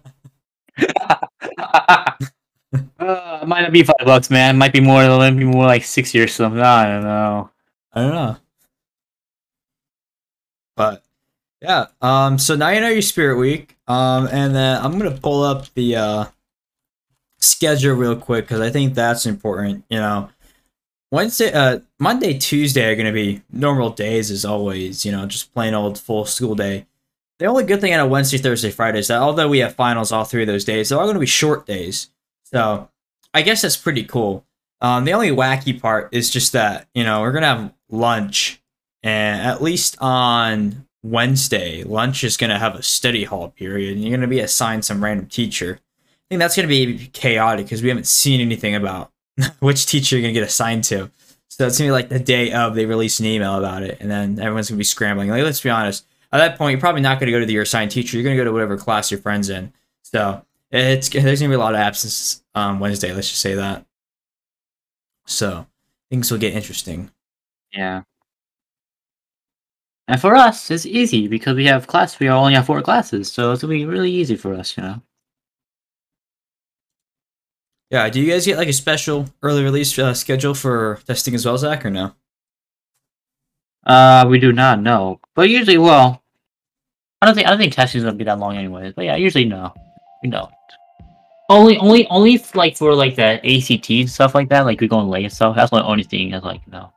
it 3.41 3.47
might 3.47 3.61
not 3.61 3.71
be 3.71 3.83
five 3.83 3.95
bucks, 4.05 4.29
man. 4.29 4.55
It 4.55 4.57
might 4.57 4.73
be 4.73 4.79
more. 4.81 5.03
It 5.03 5.09
might 5.09 5.31
be 5.31 5.43
more 5.43 5.65
like 5.65 5.83
sixty 5.83 6.19
or 6.19 6.27
something. 6.27 6.61
I 6.61 6.85
don't 6.85 7.03
know. 7.03 7.49
I 7.93 8.01
don't 8.01 8.13
know. 8.13 8.37
But 10.75 11.03
yeah, 11.61 11.87
um 12.01 12.37
so 12.37 12.55
now 12.55 12.69
you 12.69 12.79
know 12.81 12.89
your 12.89 13.01
spirit 13.01 13.37
week. 13.37 13.75
Um 13.87 14.27
and 14.31 14.55
then 14.55 14.81
I'm 14.81 14.97
gonna 14.97 15.11
pull 15.17 15.43
up 15.43 15.65
the 15.73 15.95
uh 15.95 16.25
schedule 17.39 17.95
real 17.95 18.15
quick 18.15 18.45
because 18.45 18.61
I 18.61 18.69
think 18.69 18.93
that's 18.93 19.25
important, 19.25 19.83
you 19.89 19.97
know. 19.97 20.29
Wednesday 21.11 21.51
uh 21.51 21.79
Monday, 21.99 22.37
Tuesday 22.37 22.91
are 22.91 22.95
gonna 22.95 23.11
be 23.11 23.41
normal 23.51 23.89
days 23.89 24.29
as 24.29 24.45
always, 24.45 25.05
you 25.05 25.11
know, 25.11 25.25
just 25.25 25.53
plain 25.53 25.73
old 25.73 25.97
full 25.99 26.25
school 26.25 26.55
day. 26.55 26.85
The 27.39 27.45
only 27.45 27.63
good 27.63 27.81
thing 27.81 27.93
out 27.93 28.05
of 28.05 28.11
Wednesday, 28.11 28.37
Thursday, 28.37 28.69
Friday 28.69 28.99
is 28.99 29.07
that 29.07 29.21
although 29.21 29.47
we 29.47 29.59
have 29.59 29.73
finals 29.75 30.11
all 30.11 30.25
three 30.25 30.43
of 30.43 30.47
those 30.47 30.65
days, 30.65 30.89
they're 30.89 30.99
all 30.99 31.07
gonna 31.07 31.19
be 31.19 31.25
short 31.25 31.65
days. 31.65 32.11
So 32.43 32.89
I 33.33 33.41
guess 33.41 33.61
that's 33.61 33.77
pretty 33.77 34.03
cool. 34.03 34.45
Um, 34.81 35.05
the 35.05 35.13
only 35.13 35.29
wacky 35.29 35.79
part 35.79 36.09
is 36.11 36.29
just 36.29 36.53
that 36.53 36.87
you 36.93 37.03
know 37.03 37.21
we're 37.21 37.31
gonna 37.31 37.47
have 37.47 37.73
lunch, 37.89 38.61
and 39.03 39.41
at 39.41 39.61
least 39.61 39.97
on 39.99 40.85
Wednesday, 41.03 41.83
lunch 41.83 42.23
is 42.23 42.37
gonna 42.37 42.59
have 42.59 42.75
a 42.75 42.83
study 42.83 43.23
hall 43.23 43.49
period, 43.49 43.93
and 43.93 44.03
you're 44.03 44.15
gonna 44.15 44.27
be 44.27 44.39
assigned 44.39 44.85
some 44.85 45.03
random 45.03 45.27
teacher. 45.27 45.79
Think 46.29 46.39
that's 46.39 46.55
gonna 46.55 46.67
be 46.67 47.07
chaotic 47.07 47.65
because 47.65 47.81
we 47.81 47.89
haven't 47.89 48.07
seen 48.07 48.39
anything 48.39 48.75
about 48.75 49.11
which 49.59 49.85
teacher 49.85 50.15
you're 50.15 50.21
gonna 50.21 50.33
get 50.33 50.43
assigned 50.43 50.83
to. 50.85 51.09
So 51.47 51.65
it's 51.65 51.77
gonna 51.77 51.87
be 51.87 51.91
like 51.91 52.09
the 52.09 52.19
day 52.19 52.51
of 52.51 52.75
they 52.75 52.85
release 52.85 53.19
an 53.19 53.25
email 53.25 53.55
about 53.55 53.83
it, 53.83 53.97
and 53.99 54.09
then 54.09 54.39
everyone's 54.39 54.69
gonna 54.69 54.77
be 54.77 54.83
scrambling. 54.83 55.29
Like 55.29 55.43
let's 55.43 55.61
be 55.61 55.69
honest, 55.69 56.05
at 56.31 56.37
that 56.37 56.57
point 56.57 56.71
you're 56.71 56.79
probably 56.79 57.01
not 57.01 57.19
gonna 57.19 57.31
go 57.31 57.43
to 57.43 57.51
your 57.51 57.63
assigned 57.63 57.91
teacher. 57.91 58.15
You're 58.15 58.23
gonna 58.23 58.35
go 58.35 58.43
to 58.43 58.51
whatever 58.51 58.77
class 58.77 59.09
your 59.09 59.19
friends 59.19 59.49
in. 59.49 59.73
So 60.03 60.45
it's 60.71 61.09
there's 61.09 61.39
gonna 61.39 61.49
be 61.49 61.55
a 61.55 61.59
lot 61.59 61.73
of 61.73 61.79
absence 61.79 62.43
on 62.53 62.75
um, 62.75 62.79
Wednesday. 62.79 63.11
Let's 63.11 63.29
just 63.29 63.41
say 63.41 63.55
that. 63.55 63.85
So 65.25 65.65
things 66.11 66.31
will 66.31 66.37
get 66.37 66.53
interesting. 66.53 67.09
Yeah. 67.73 68.03
And 70.07 70.19
for 70.19 70.35
us, 70.35 70.71
it's 70.71 70.85
easy 70.85 71.27
because 71.27 71.55
we 71.55 71.65
have 71.65 71.87
class. 71.87 72.19
We 72.19 72.29
only 72.29 72.53
have 72.55 72.65
four 72.65 72.81
classes, 72.81 73.31
so 73.31 73.51
it's 73.51 73.61
gonna 73.61 73.73
be 73.73 73.85
really 73.85 74.11
easy 74.11 74.35
for 74.35 74.53
us, 74.53 74.77
you 74.77 74.83
know. 74.83 75.01
Yeah. 77.91 78.09
Do 78.09 78.19
you 78.21 78.31
guys 78.31 78.45
get 78.45 78.57
like 78.57 78.67
a 78.67 78.73
special 78.73 79.25
early 79.41 79.63
release 79.63 79.97
uh, 79.97 80.13
schedule 80.13 80.53
for 80.53 80.99
testing 81.07 81.33
as 81.35 81.45
well, 81.45 81.57
Zach, 81.57 81.85
or 81.85 81.89
no? 81.89 82.13
Uh, 83.85 84.25
we 84.29 84.39
do 84.39 84.51
not 84.51 84.81
know, 84.81 85.19
but 85.35 85.49
usually, 85.49 85.77
well, 85.77 86.21
I 87.21 87.25
don't 87.25 87.33
think 87.35 87.47
I 87.47 87.49
don't 87.49 87.59
think 87.59 87.73
testing's 87.73 88.03
gonna 88.03 88.15
be 88.15 88.25
that 88.25 88.37
long, 88.37 88.55
anyways. 88.57 88.93
But 88.93 89.05
yeah, 89.05 89.15
usually 89.15 89.45
no, 89.45 89.73
we 90.21 90.29
know. 90.29 90.49
Only, 91.51 91.79
only, 91.79 92.07
only 92.09 92.37
like 92.53 92.77
for 92.77 92.93
like 92.93 93.15
the 93.15 93.39
ACT 93.43 93.89
and 93.89 94.09
stuff 94.09 94.35
like 94.35 94.49
that, 94.49 94.65
like 94.65 94.79
we 94.79 94.87
go 94.87 94.97
going 94.97 95.09
late 95.09 95.23
and 95.23 95.33
stuff. 95.33 95.55
That's 95.55 95.71
the 95.71 95.83
only 95.83 96.03
thing 96.03 96.29
that's 96.29 96.45
like 96.45 96.61
no. 96.67 96.93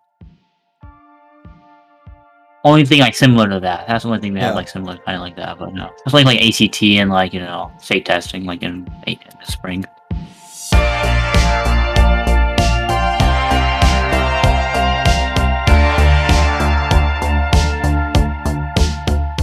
Only 2.65 2.85
thing 2.85 3.01
like 3.01 3.15
similar 3.15 3.49
to 3.49 3.59
that. 3.61 3.89
That's 3.89 4.03
the 4.05 4.09
only 4.11 4.21
thing 4.21 4.35
they 4.35 4.41
Yeah. 4.41 4.47
have 4.49 4.55
like 4.55 4.69
similar 4.69 4.99
kind 4.99 5.17
of 5.17 5.23
like 5.23 5.37
that, 5.37 5.59
but 5.59 5.73
no. 5.73 5.91
It's 6.05 6.13
like 6.15 6.27
like 6.27 6.41
ACT 6.43 6.83
and 6.83 7.09
like 7.11 7.33
you 7.33 7.41
know 7.41 7.73
state 7.81 8.05
testing 8.05 8.45
like 8.45 8.63
in, 8.63 8.87
in 9.07 9.17
the 9.45 9.51
spring. 9.51 9.85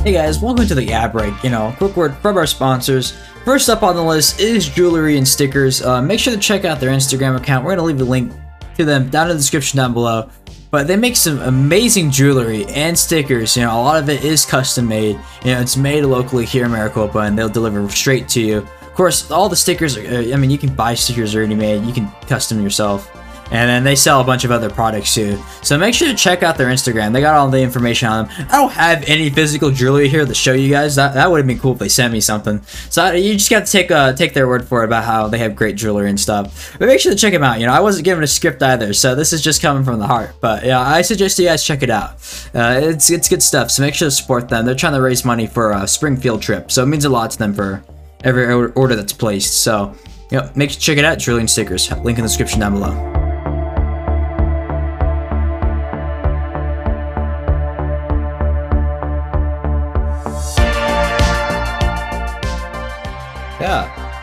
Hey 0.01 0.13
guys, 0.13 0.39
welcome 0.39 0.65
to 0.65 0.75
the 0.75 0.93
ad 0.93 1.12
break. 1.12 1.33
You 1.43 1.49
know, 1.49 1.75
quick 1.77 1.97
word 1.97 2.15
from 2.19 2.38
our 2.38 2.47
sponsors. 2.47 3.17
First 3.43 3.67
up 3.67 3.83
on 3.83 3.97
the 3.97 4.01
list 4.01 4.39
is 4.39 4.69
jewelry 4.69 5.17
and 5.17 5.27
stickers. 5.27 5.81
Uh, 5.81 6.01
make 6.01 6.21
sure 6.21 6.33
to 6.33 6.39
check 6.39 6.63
out 6.63 6.79
their 6.79 6.91
Instagram 6.91 7.35
account. 7.35 7.65
We're 7.65 7.75
gonna 7.75 7.85
leave 7.85 7.99
a 7.99 8.05
link 8.05 8.31
to 8.77 8.85
them 8.85 9.09
down 9.09 9.29
in 9.29 9.35
the 9.35 9.39
description 9.41 9.75
down 9.75 9.91
below. 9.91 10.29
But 10.71 10.88
they 10.88 10.95
make 10.95 11.17
some 11.17 11.39
amazing 11.39 12.12
jewelry 12.12 12.65
and 12.67 12.97
stickers. 12.97 13.57
You 13.57 13.63
know, 13.63 13.73
a 13.73 13.83
lot 13.83 14.01
of 14.01 14.07
it 14.09 14.23
is 14.23 14.45
custom 14.45 14.88
made. 14.88 15.19
You 15.43 15.53
know, 15.53 15.59
it's 15.59 15.75
made 15.75 16.05
locally 16.05 16.45
here 16.45 16.63
in 16.63 16.71
Maricopa, 16.71 17.19
and 17.19 17.38
they'll 17.38 17.49
deliver 17.49 17.88
straight 17.89 18.29
to 18.29 18.41
you. 18.41 18.57
Of 18.59 18.93
course, 18.95 19.29
all 19.29 19.49
the 19.49 19.57
stickers. 19.57 19.97
Are, 19.97 20.07
uh, 20.07 20.33
I 20.33 20.38
mean, 20.38 20.49
you 20.49 20.57
can 20.57 20.73
buy 20.73 20.93
stickers 20.93 21.35
already 21.35 21.55
made. 21.55 21.83
You 21.83 21.93
can 21.93 22.09
custom 22.21 22.63
yourself. 22.63 23.12
And 23.51 23.67
then 23.67 23.83
they 23.83 23.95
sell 23.95 24.21
a 24.21 24.23
bunch 24.23 24.43
of 24.43 24.51
other 24.51 24.69
products 24.69 25.15
too. 25.15 25.38
So 25.63 25.77
make 25.77 25.95
sure 25.95 26.07
to 26.07 26.13
check 26.15 26.43
out 26.43 26.55
their 26.57 26.67
Instagram. 26.67 27.13
They 27.13 27.21
got 27.21 27.33
all 27.33 27.49
the 27.49 27.59
information 27.62 28.07
on 28.07 28.27
them. 28.27 28.35
I 28.49 28.57
don't 28.57 28.71
have 28.71 29.03
any 29.07 29.31
physical 29.31 29.71
jewelry 29.71 30.07
here 30.07 30.23
to 30.23 30.33
show 30.35 30.53
you 30.53 30.69
guys. 30.69 30.95
That, 30.95 31.15
that 31.15 31.31
would 31.31 31.38
have 31.38 31.47
been 31.47 31.57
cool 31.57 31.73
if 31.73 31.79
they 31.79 31.89
sent 31.89 32.13
me 32.13 32.21
something. 32.21 32.62
So 32.91 33.03
I- 33.03 33.13
you 33.15 33.33
just 33.33 33.49
got 33.49 33.65
to 33.65 33.71
take 33.71 33.89
uh, 33.89 34.13
take 34.13 34.33
their 34.33 34.47
word 34.47 34.67
for 34.67 34.83
it 34.83 34.85
about 34.85 35.03
how 35.03 35.27
they 35.27 35.39
have 35.39 35.55
great 35.55 35.75
jewelry 35.75 36.09
and 36.09 36.19
stuff. 36.19 36.75
But 36.77 36.88
make 36.88 36.99
sure 36.99 37.12
to 37.12 37.17
check 37.17 37.33
them 37.33 37.43
out. 37.43 37.59
You 37.59 37.65
know, 37.65 37.73
I 37.73 37.79
wasn't 37.79 38.05
given 38.05 38.23
a 38.23 38.27
script 38.27 38.62
either, 38.62 38.93
so 38.93 39.15
this 39.15 39.33
is 39.33 39.41
just 39.41 39.62
coming 39.62 39.83
from 39.83 39.97
the 39.99 40.07
heart. 40.07 40.35
But 40.41 40.63
yeah, 40.63 40.79
I 40.79 41.01
suggest 41.01 41.39
you 41.39 41.45
guys 41.45 41.63
check 41.63 41.81
it 41.81 41.89
out. 41.89 42.12
Uh, 42.53 42.79
it's 42.83 43.09
it's 43.09 43.27
good 43.29 43.41
stuff. 43.41 43.71
So 43.71 43.81
make 43.81 43.95
sure 43.95 44.07
to 44.07 44.12
support 44.12 44.47
them. 44.49 44.65
They're 44.65 44.75
trying 44.75 44.93
to 44.93 45.01
raise 45.01 45.25
money 45.25 45.47
for 45.47 45.71
a 45.71 45.88
Springfield 45.88 46.41
trip, 46.43 46.71
so 46.71 46.83
it 46.83 46.85
means 46.85 47.05
a 47.05 47.09
lot 47.09 47.31
to 47.31 47.38
them 47.39 47.53
for 47.53 47.83
every 48.23 48.45
order 48.53 48.95
that's 48.95 49.13
placed. 49.13 49.63
So, 49.63 49.95
yep, 50.29 50.55
make 50.55 50.69
sure 50.69 50.79
to 50.79 50.85
check 50.85 50.97
it 50.97 51.05
out. 51.05 51.17
Jewelry 51.19 51.41
and 51.41 51.49
stickers. 51.49 51.89
Link 52.03 52.17
in 52.17 52.23
the 52.23 52.27
description 52.27 52.59
down 52.59 52.73
below. 52.73 53.18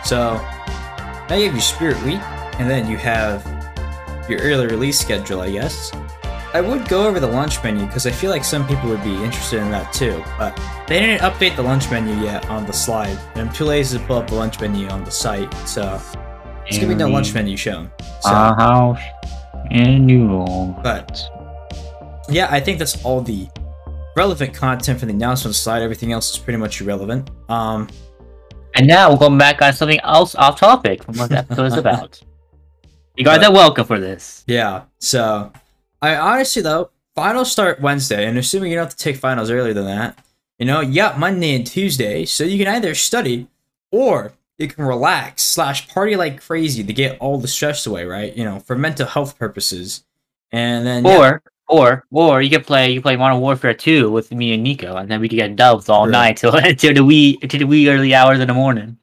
So 0.07 0.35
now 1.29 1.35
you 1.35 1.47
have 1.47 1.55
your 1.55 1.61
Spirit 1.61 2.01
Week, 2.05 2.21
and 2.61 2.71
then 2.71 2.89
you 2.89 2.97
have 2.97 3.45
your 4.31 4.41
early 4.41 4.67
release 4.67 5.01
schedule, 5.01 5.41
I 5.41 5.51
guess. 5.51 5.91
I 6.55 6.61
would 6.61 6.89
go 6.89 7.09
over 7.09 7.19
the 7.19 7.27
lunch 7.27 7.61
menu 7.65 7.85
because 7.87 8.07
I 8.07 8.13
feel 8.13 8.31
like 8.31 8.45
some 8.45 8.69
people 8.69 8.89
would 8.89 9.03
be 9.03 9.15
interested 9.17 9.61
in 9.61 9.69
that 9.73 9.93
too, 9.93 10.23
but 10.39 10.57
they 10.87 11.01
didn't 11.01 11.23
update 11.23 11.57
the 11.57 11.63
lunch 11.63 11.91
menu 11.91 12.15
yet 12.23 12.49
on 12.49 12.67
the 12.67 12.73
slide, 12.73 13.19
and 13.35 13.49
I'm 13.49 13.53
too 13.53 13.65
lazy 13.65 13.99
to 13.99 14.05
pull 14.05 14.19
up 14.19 14.29
the 14.29 14.37
lunch 14.37 14.61
menu 14.61 14.87
on 14.89 15.03
the 15.03 15.11
site, 15.11 15.53
so 15.67 16.01
there's 16.63 16.79
gonna 16.79 16.87
be 16.87 16.95
no 16.95 17.09
lunch 17.09 17.35
menu 17.35 17.57
shown. 17.57 17.91
So, 18.21 18.31
Our 18.31 18.55
house 18.55 19.01
New 19.73 20.73
but 20.85 21.21
yeah, 22.29 22.47
I 22.49 22.61
think 22.61 22.79
that's 22.79 23.05
all 23.05 23.21
the 23.23 23.49
relevant 24.17 24.55
content 24.55 25.01
for 25.01 25.07
the 25.07 25.13
announcement 25.13 25.57
slide. 25.57 25.83
Everything 25.83 26.13
else 26.13 26.31
is 26.31 26.39
pretty 26.39 26.59
much 26.59 26.81
irrelevant. 26.81 27.29
Um, 27.49 27.89
And 28.77 28.87
now 28.87 29.11
we're 29.11 29.17
going 29.19 29.39
back 29.39 29.63
on 29.63 29.73
something 29.73 30.01
else 30.01 30.35
off 30.35 30.61
topic 30.61 31.03
from 31.03 31.17
what 31.17 31.31
the 31.31 31.39
episode 31.39 31.65
is 31.65 31.77
about. 31.77 32.23
You 33.19 33.25
guys 33.25 33.43
are 33.43 33.51
welcome 33.51 33.87
for 33.87 33.99
this. 33.99 34.45
Yeah. 34.47 34.83
So, 34.99 35.51
I 36.03 36.17
honestly 36.17 36.61
though, 36.61 36.91
finals 37.15 37.51
start 37.51 37.81
Wednesday, 37.81 38.27
and 38.27 38.37
assuming 38.37 38.71
you 38.71 38.77
don't 38.77 38.85
have 38.85 38.95
to 38.95 39.03
take 39.03 39.17
finals 39.17 39.51
earlier 39.51 39.73
than 39.73 39.87
that, 39.87 40.19
you 40.59 40.67
know, 40.67 40.85
got 40.85 41.19
Monday 41.19 41.57
and 41.57 41.67
Tuesday, 41.67 42.27
so 42.27 42.45
you 42.45 42.63
can 42.63 42.75
either 42.75 42.95
study 42.95 43.49
or 43.91 44.35
you 44.59 44.69
can 44.69 44.85
relax 44.85 45.45
slash 45.45 45.89
party 45.89 46.15
like 46.15 46.43
crazy 46.43 46.85
to 46.85 46.93
get 46.93 47.19
all 47.19 47.39
the 47.39 47.49
stress 47.49 47.87
away, 47.87 48.05
right? 48.05 48.37
You 48.37 48.45
know, 48.45 48.61
for 48.61 48.77
mental 48.77 49.07
health 49.07 49.39
purposes, 49.39 50.05
and 50.53 50.87
then 50.87 51.03
yeah, 51.07 51.39
Or 51.69 52.05
or 52.13 52.43
you 52.43 52.51
could 52.51 52.65
play 52.65 52.93
you 52.93 53.01
play 53.03 53.17
Modern 53.17 53.41
Warfare 53.41 53.75
2 53.75 54.11
with 54.11 54.31
me 54.31 54.55
and 54.55 54.63
Nico, 54.63 54.97
and 54.97 55.11
then 55.11 55.21
we 55.21 55.29
could 55.29 55.37
get 55.37 55.57
dubs 55.57 55.89
all 55.89 56.07
night 56.07 56.37
till 56.41 56.55
until 56.55 56.95
the 56.95 57.05
wee 57.05 57.39
until 57.43 57.59
the 57.61 57.67
wee 57.67 57.89
early 57.89 58.15
hours 58.15 58.39
in 58.39 58.47
the 58.47 58.55
morning. 58.55 58.97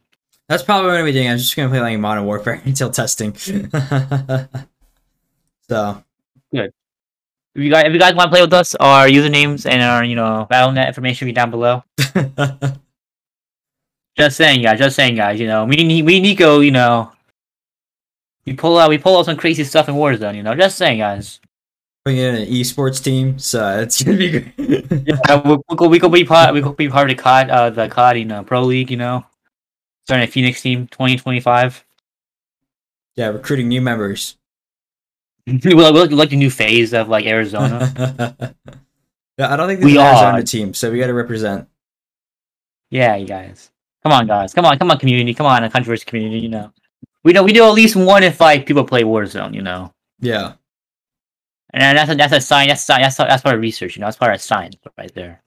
that's 0.47 0.63
probably 0.63 0.87
what 0.87 0.95
I'm 0.95 1.01
gonna 1.01 1.11
be 1.11 1.13
doing. 1.13 1.29
I'm 1.29 1.37
just 1.37 1.55
gonna 1.55 1.67
play 1.69 1.81
like 1.81 1.99
Modern 1.99 2.25
Warfare 2.25 2.61
until 2.65 2.89
testing. 2.89 3.35
so 3.37 3.67
good. 6.53 6.71
If 7.55 7.61
you 7.61 7.69
guys 7.69 7.85
if 7.85 7.93
you 7.93 7.99
guys 7.99 8.15
want 8.15 8.27
to 8.27 8.31
play 8.31 8.41
with 8.41 8.53
us, 8.53 8.75
our 8.75 9.07
usernames 9.07 9.69
and 9.69 9.83
our 9.83 10.05
you 10.05 10.15
know 10.15 10.47
BattleNet 10.49 10.87
information 10.87 11.25
will 11.25 11.31
be 11.31 11.35
down 11.35 11.51
below. 11.51 11.83
Just 14.17 14.37
saying, 14.37 14.61
guys. 14.61 14.79
Just 14.79 14.95
saying, 14.95 15.15
guys. 15.15 15.39
You 15.39 15.47
know, 15.47 15.65
Ni- 15.65 16.01
me 16.01 16.15
and 16.17 16.23
Nico, 16.23 16.59
you 16.59 16.71
know, 16.71 17.11
we 18.45 18.53
pull 18.53 18.77
out 18.77 18.89
we 18.89 18.97
pull 18.99 19.17
out 19.17 19.25
some 19.25 19.35
crazy 19.37 19.63
stuff 19.63 19.89
in 19.89 19.95
Warzone. 19.95 20.35
You 20.35 20.43
know, 20.43 20.55
just 20.55 20.77
saying, 20.77 20.99
guys. 20.99 21.39
Bring 22.05 22.17
in 22.17 22.35
an 22.35 22.47
esports 22.47 23.03
team, 23.03 23.39
so 23.39 23.79
it's 23.79 24.03
gonna 24.03 24.17
be 24.17 24.29
great. 24.31 24.53
Uh, 25.29 25.41
we, 25.45 25.57
we 25.69 25.75
could 25.77 25.91
we 25.91 25.99
could 25.99 26.11
be 26.11 26.23
part 26.25 26.53
we 26.53 26.61
could 26.61 26.75
be 26.75 26.89
part 26.89 27.09
of 27.09 27.15
the 27.17 27.21
COD 27.21 27.49
uh 27.49 27.69
the 27.69 27.87
COD 27.87 28.17
you 28.19 28.25
know, 28.25 28.43
Pro 28.43 28.61
League. 28.63 28.91
You 28.91 28.97
know, 28.97 29.25
starting 30.05 30.27
a 30.27 30.31
Phoenix 30.31 30.61
team 30.61 30.87
twenty 30.87 31.17
twenty 31.17 31.39
five. 31.39 31.83
yeah, 33.15 33.27
recruiting 33.27 33.67
new 33.69 33.81
members. 33.81 34.37
we 35.47 35.59
like, 35.73 35.93
we 35.93 36.15
like, 36.15 36.29
the 36.29 36.35
new 36.37 36.49
phase 36.49 36.93
of 36.93 37.09
like 37.09 37.25
Arizona. 37.25 37.91
yeah, 39.37 39.53
I 39.53 39.57
don't 39.57 39.67
think 39.67 39.81
We 39.83 39.97
an 39.97 40.05
Arizona 40.05 40.37
are. 40.39 40.43
team, 40.43 40.73
so 40.73 40.89
we 40.91 40.99
got 40.99 41.07
to 41.07 41.13
represent. 41.13 41.67
yeah, 42.89 43.15
you 43.17 43.27
guys. 43.27 43.69
Come 44.03 44.11
on, 44.13 44.27
guys. 44.27 44.53
Come 44.53 44.65
on, 44.65 44.77
come 44.77 44.91
on, 44.91 44.97
community. 44.99 45.33
Come 45.33 45.45
on, 45.45 45.63
a 45.63 45.69
controversy 45.69 46.05
community. 46.05 46.39
You 46.39 46.49
know, 46.49 46.73
we 47.23 47.33
know 47.33 47.43
we 47.43 47.51
do 47.53 47.63
at 47.65 47.71
least 47.71 47.95
one 47.95 48.23
if 48.23 48.39
like 48.39 48.65
people 48.65 48.83
play 48.85 49.03
Warzone. 49.03 49.53
You 49.53 49.61
know, 49.61 49.93
Yeah, 50.19 50.53
and 51.73 51.97
that's 51.97 52.11
a, 52.11 52.15
that's 52.15 52.33
a 52.33 52.41
sign. 52.41 52.67
That's 52.67 52.83
sign. 52.83 53.01
That's 53.01 53.17
that's 53.17 53.41
part 53.41 53.55
of 53.55 53.61
research. 53.61 53.95
You 53.95 54.01
know, 54.01 54.07
that's 54.07 54.17
part 54.17 54.33
of 54.33 54.41
science 54.41 54.75
right 54.97 55.13
there. 55.13 55.41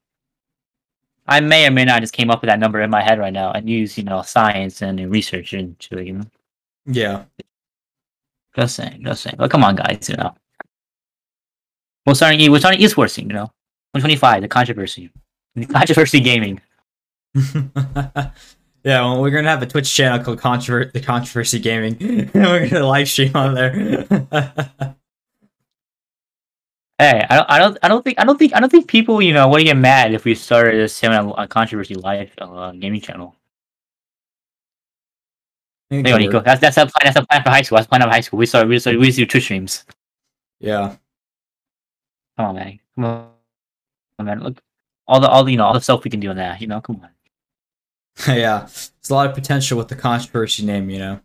I 1.28 1.40
may 1.40 1.66
or 1.66 1.70
may 1.70 1.84
not 1.84 2.00
just 2.00 2.12
came 2.12 2.30
up 2.30 2.40
with 2.40 2.48
that 2.48 2.58
number 2.58 2.80
in 2.80 2.90
my 2.90 3.02
head 3.02 3.18
right 3.18 3.32
now 3.32 3.52
and 3.52 3.68
use 3.68 3.96
you 3.96 4.04
know 4.04 4.22
science 4.22 4.82
and 4.82 5.10
research 5.10 5.54
into 5.54 5.98
it. 5.98 6.06
You 6.06 6.12
know, 6.14 6.24
yeah. 6.86 7.24
just 8.56 8.76
saying, 8.76 9.02
just 9.04 9.22
saying. 9.22 9.36
But 9.38 9.50
come 9.50 9.64
on, 9.64 9.76
guys. 9.76 10.08
You 10.08 10.16
know, 10.16 10.34
we're 12.04 12.14
starting. 12.14 12.50
We're 12.50 12.58
starting 12.58 12.80
esports. 12.80 13.18
You 13.18 13.28
know, 13.28 13.50
125. 13.92 14.42
The 14.42 14.48
controversy. 14.48 15.10
The 15.54 15.66
controversy 15.66 16.20
gaming. 16.20 16.60
yeah, 17.54 18.30
well, 18.84 19.20
we're 19.20 19.30
gonna 19.30 19.48
have 19.48 19.62
a 19.62 19.66
Twitch 19.66 19.92
channel 19.92 20.24
called 20.24 20.40
Controver- 20.40 20.92
the 20.92 21.00
Controversy 21.00 21.58
Gaming. 21.60 21.96
and 22.00 22.30
we're 22.34 22.68
gonna 22.68 22.86
live 22.86 23.08
stream 23.08 23.32
on 23.34 23.54
there. 23.54 24.96
Hey, 26.98 27.26
I 27.28 27.36
don't, 27.36 27.50
I 27.50 27.58
don't, 27.58 27.78
I 27.82 27.88
don't 27.88 28.02
think, 28.02 28.18
I 28.18 28.24
don't 28.24 28.38
think, 28.38 28.54
I 28.54 28.60
don't 28.60 28.70
think 28.70 28.88
people, 28.88 29.20
you 29.20 29.34
know, 29.34 29.54
to 29.54 29.64
get 29.64 29.76
mad 29.76 30.14
if 30.14 30.24
we 30.24 30.34
started 30.34 30.80
this 30.80 30.98
having 30.98 31.30
a, 31.30 31.42
a 31.42 31.48
controversy 31.48 31.94
live 31.94 32.30
uh, 32.38 32.72
gaming 32.72 33.00
channel. 33.02 33.36
There 35.90 35.98
you 35.98 36.04
go, 36.04 36.16
Nico. 36.16 36.40
That's 36.40 36.60
that's 36.60 36.76
a 36.78 36.86
plan. 36.86 36.92
That's 37.04 37.16
a 37.16 37.26
plan 37.26 37.42
for 37.42 37.50
high 37.50 37.62
school. 37.62 37.76
That's 37.76 37.86
a 37.86 37.88
plan 37.90 38.02
of 38.02 38.10
high 38.10 38.20
school. 38.20 38.38
We 38.38 38.46
started, 38.46 38.68
we 38.68 38.78
started, 38.78 38.98
we 38.98 39.06
used 39.06 39.18
to 39.18 39.24
do 39.24 39.30
Twitch 39.30 39.44
streams. 39.44 39.84
Yeah, 40.58 40.96
Come 42.36 42.46
on, 42.46 42.54
man. 42.54 42.80
Come 42.94 43.04
on, 43.04 43.30
Come 44.18 44.20
on, 44.20 44.26
man. 44.26 44.40
Look, 44.40 44.62
all 45.06 45.20
the, 45.20 45.28
all 45.28 45.44
the, 45.44 45.50
you 45.50 45.56
know, 45.56 45.64
all 45.64 45.74
the 45.74 45.80
stuff 45.80 46.04
we 46.04 46.10
can 46.10 46.20
do 46.20 46.30
in 46.30 46.36
that. 46.36 46.60
You 46.60 46.66
know, 46.66 46.80
come 46.80 47.00
on. 47.02 47.10
yeah. 48.36 48.60
There's 48.60 49.10
a 49.10 49.14
lot 49.14 49.28
of 49.28 49.34
potential 49.34 49.78
with 49.78 49.88
the 49.88 49.96
controversy 49.96 50.64
name, 50.64 50.90
you 50.90 50.98
know. 50.98 51.20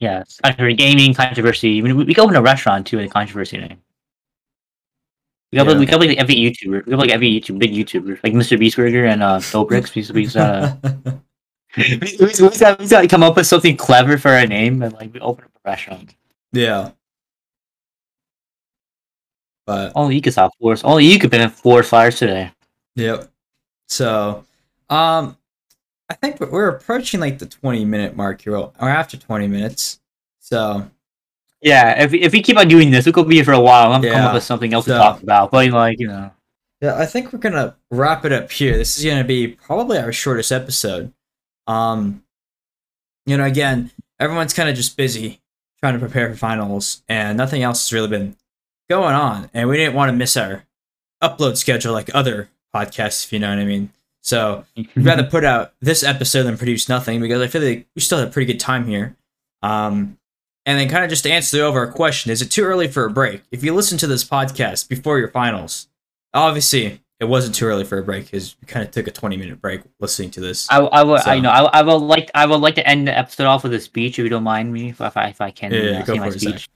Yeah, 0.00 0.20
it's 0.20 0.40
controversy 0.40 0.74
gaming, 0.74 1.14
controversy. 1.14 1.78
I 1.78 1.82
mean, 1.82 1.96
we, 1.96 2.04
we 2.04 2.14
could 2.14 2.24
open 2.24 2.36
a 2.36 2.42
restaurant 2.42 2.86
too 2.86 2.96
with 2.96 3.06
a 3.06 3.08
controversy 3.08 3.58
name. 3.58 3.80
We 5.54 5.58
got, 5.58 5.68
Yeah. 5.68 5.78
we 5.78 5.86
got 5.86 6.00
like 6.00 6.18
every 6.18 6.34
YouTuber. 6.34 6.84
We 6.84 6.90
got 6.90 6.98
like 6.98 7.10
every 7.10 7.28
YouTube, 7.30 7.60
big 7.60 7.70
YouTuber, 7.72 8.18
like 8.24 8.32
MrBeast 8.32 8.74
Burger 8.74 9.04
and 9.04 9.22
uh, 9.22 9.38
Dobrik's. 9.38 9.94
We, 9.94 10.02
we, 10.10 10.26
uh, 10.34 10.74
we, 11.76 11.96
we, 12.00 12.48
we, 12.48 12.58
gotta- 12.58 12.76
we 12.82 12.88
gotta 12.88 13.06
come 13.06 13.22
up 13.22 13.36
with 13.36 13.46
something 13.46 13.76
clever 13.76 14.18
for 14.18 14.32
our 14.32 14.46
name 14.48 14.82
and 14.82 14.92
like 14.94 15.14
we 15.14 15.20
open 15.20 15.44
up 15.44 15.52
a 15.64 15.70
restaurant. 15.70 16.16
yeah. 16.52 16.90
But 19.66 19.92
Only 19.94 20.16
you 20.16 20.20
could 20.20 20.32
stop 20.32 20.52
force. 20.60 20.82
Only 20.84 21.06
you 21.06 21.18
could 21.18 21.30
been 21.30 21.40
in 21.40 21.48
four 21.50 21.82
fires 21.84 22.18
today. 22.18 22.50
Yep. 22.96 23.30
So, 23.88 24.44
um, 24.90 25.36
I 26.10 26.14
think 26.14 26.38
we're- 26.40 26.52
we're 26.52 26.68
approaching 26.68 27.20
like 27.20 27.38
the 27.38 27.46
20 27.46 27.84
minute 27.84 28.14
mark 28.16 28.42
here, 28.42 28.56
or 28.56 28.74
after 28.80 29.16
20 29.16 29.46
minutes. 29.48 30.00
So, 30.40 30.90
Yeah, 31.64 32.02
if 32.04 32.12
we- 32.12 32.20
if 32.20 32.32
we 32.32 32.42
keep 32.42 32.56
on 32.58 32.68
doing 32.68 32.90
this, 32.90 33.06
we 33.06 33.12
could 33.12 33.26
be 33.26 33.36
here 33.36 33.44
for 33.44 33.52
a 33.52 33.60
while. 33.60 33.92
I'm 33.92 34.02
gonna 34.02 34.14
come 34.14 34.24
up 34.26 34.34
with 34.34 34.44
something 34.44 34.72
else 34.74 34.84
so- 34.86 34.92
to 34.92 34.98
talk 34.98 35.22
about. 35.22 35.50
But 35.50 35.70
like 35.70 35.98
you 35.98 36.06
know, 36.08 36.30
yeah, 36.80 36.96
I 36.96 37.06
think 37.06 37.32
we're 37.32 37.38
gonna 37.40 37.74
wrap 37.90 38.24
it 38.24 38.32
up 38.32 38.52
here. 38.52 38.76
This 38.76 38.98
is 38.98 39.04
gonna 39.04 39.24
be 39.24 39.48
probably 39.48 39.98
our 39.98 40.12
shortest 40.12 40.52
episode. 40.52 41.12
Um, 41.66 42.22
you 43.26 43.36
know, 43.38 43.44
again, 43.44 43.90
everyone's 44.20 44.52
kind 44.52 44.68
of 44.68 44.76
just 44.76 44.96
busy 44.96 45.40
trying 45.80 45.94
to 45.94 45.98
prepare 46.00 46.30
for 46.30 46.36
finals, 46.36 47.02
and 47.08 47.36
nothing 47.38 47.62
else 47.62 47.82
has 47.84 47.92
really 47.92 48.08
been 48.08 48.36
going 48.90 49.14
on. 49.14 49.48
And 49.54 49.68
we 49.68 49.78
didn't 49.78 49.94
want 49.94 50.10
to 50.10 50.12
miss 50.16 50.36
our 50.36 50.64
upload 51.22 51.56
schedule 51.56 51.92
like 51.94 52.10
other 52.14 52.50
podcasts, 52.74 53.24
if 53.24 53.32
you 53.32 53.38
know 53.38 53.48
what 53.48 53.58
I 53.58 53.64
mean. 53.64 53.90
So, 54.20 54.66
We'd 54.76 54.88
rather 54.96 55.24
put 55.30 55.44
out 55.44 55.72
this 55.80 56.02
episode 56.02 56.42
than 56.42 56.58
produce 56.58 56.88
nothing 56.88 57.20
because 57.20 57.40
I 57.40 57.46
feel 57.46 57.62
like 57.62 57.86
we 57.94 58.02
still 58.02 58.18
have 58.18 58.28
a 58.28 58.30
pretty 58.30 58.52
good 58.52 58.60
time 58.60 58.86
here. 58.86 59.16
Um, 59.62 60.18
and 60.66 60.78
then 60.78 60.88
kind 60.88 61.04
of 61.04 61.10
just 61.10 61.24
to 61.24 61.30
answer 61.30 61.56
the 61.58 61.64
overall 61.64 61.92
question: 61.92 62.30
Is 62.30 62.42
it 62.42 62.50
too 62.50 62.64
early 62.64 62.88
for 62.88 63.04
a 63.04 63.10
break? 63.10 63.42
If 63.50 63.62
you 63.64 63.74
listen 63.74 63.98
to 63.98 64.06
this 64.06 64.24
podcast 64.24 64.88
before 64.88 65.18
your 65.18 65.28
finals, 65.28 65.88
obviously 66.32 67.00
it 67.20 67.26
wasn't 67.26 67.54
too 67.54 67.66
early 67.66 67.84
for 67.84 67.98
a 67.98 68.02
break 68.02 68.24
because 68.24 68.56
we 68.60 68.66
kind 68.66 68.84
of 68.84 68.90
took 68.92 69.06
a 69.06 69.10
twenty-minute 69.10 69.60
break 69.60 69.82
listening 70.00 70.30
to 70.32 70.40
this. 70.40 70.66
I, 70.70 70.78
I 70.80 71.02
would, 71.02 71.22
So- 71.22 71.32
you 71.32 71.42
know, 71.42 71.50
I, 71.50 71.62
I 71.78 71.82
would 71.82 71.94
like, 71.96 72.30
I 72.34 72.44
would 72.46 72.60
like 72.60 72.74
to 72.74 72.86
end 72.86 73.06
the 73.08 73.16
episode 73.16 73.46
off 73.46 73.62
with 73.62 73.72
a 73.74 73.80
speech, 73.80 74.18
if 74.18 74.22
you 74.24 74.28
don't 74.28 74.42
mind 74.42 74.72
me, 74.72 74.90
if 74.90 75.00
I, 75.00 75.28
if 75.28 75.40
I 75.40 75.50
can 75.50 75.72
Yeah, 75.72 75.80
yeah, 75.82 75.98
uh, 76.00 76.04
go 76.04 76.14
say 76.14 76.18
my 76.18 76.28
for 76.30 76.36
it, 76.36 76.40
speech. 76.40 76.68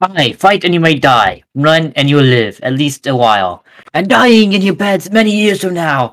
Hi, 0.00 0.32
fight 0.32 0.62
and 0.64 0.72
you 0.72 0.78
may 0.78 0.94
die. 0.94 1.42
Run 1.56 1.92
and 1.96 2.08
you'll 2.08 2.22
live 2.22 2.60
at 2.62 2.74
least 2.74 3.08
a 3.08 3.16
while. 3.16 3.64
And 3.94 4.08
dying 4.08 4.52
in 4.52 4.62
your 4.62 4.76
beds 4.76 5.10
many 5.10 5.32
years 5.34 5.60
from 5.60 5.74
now. 5.74 6.12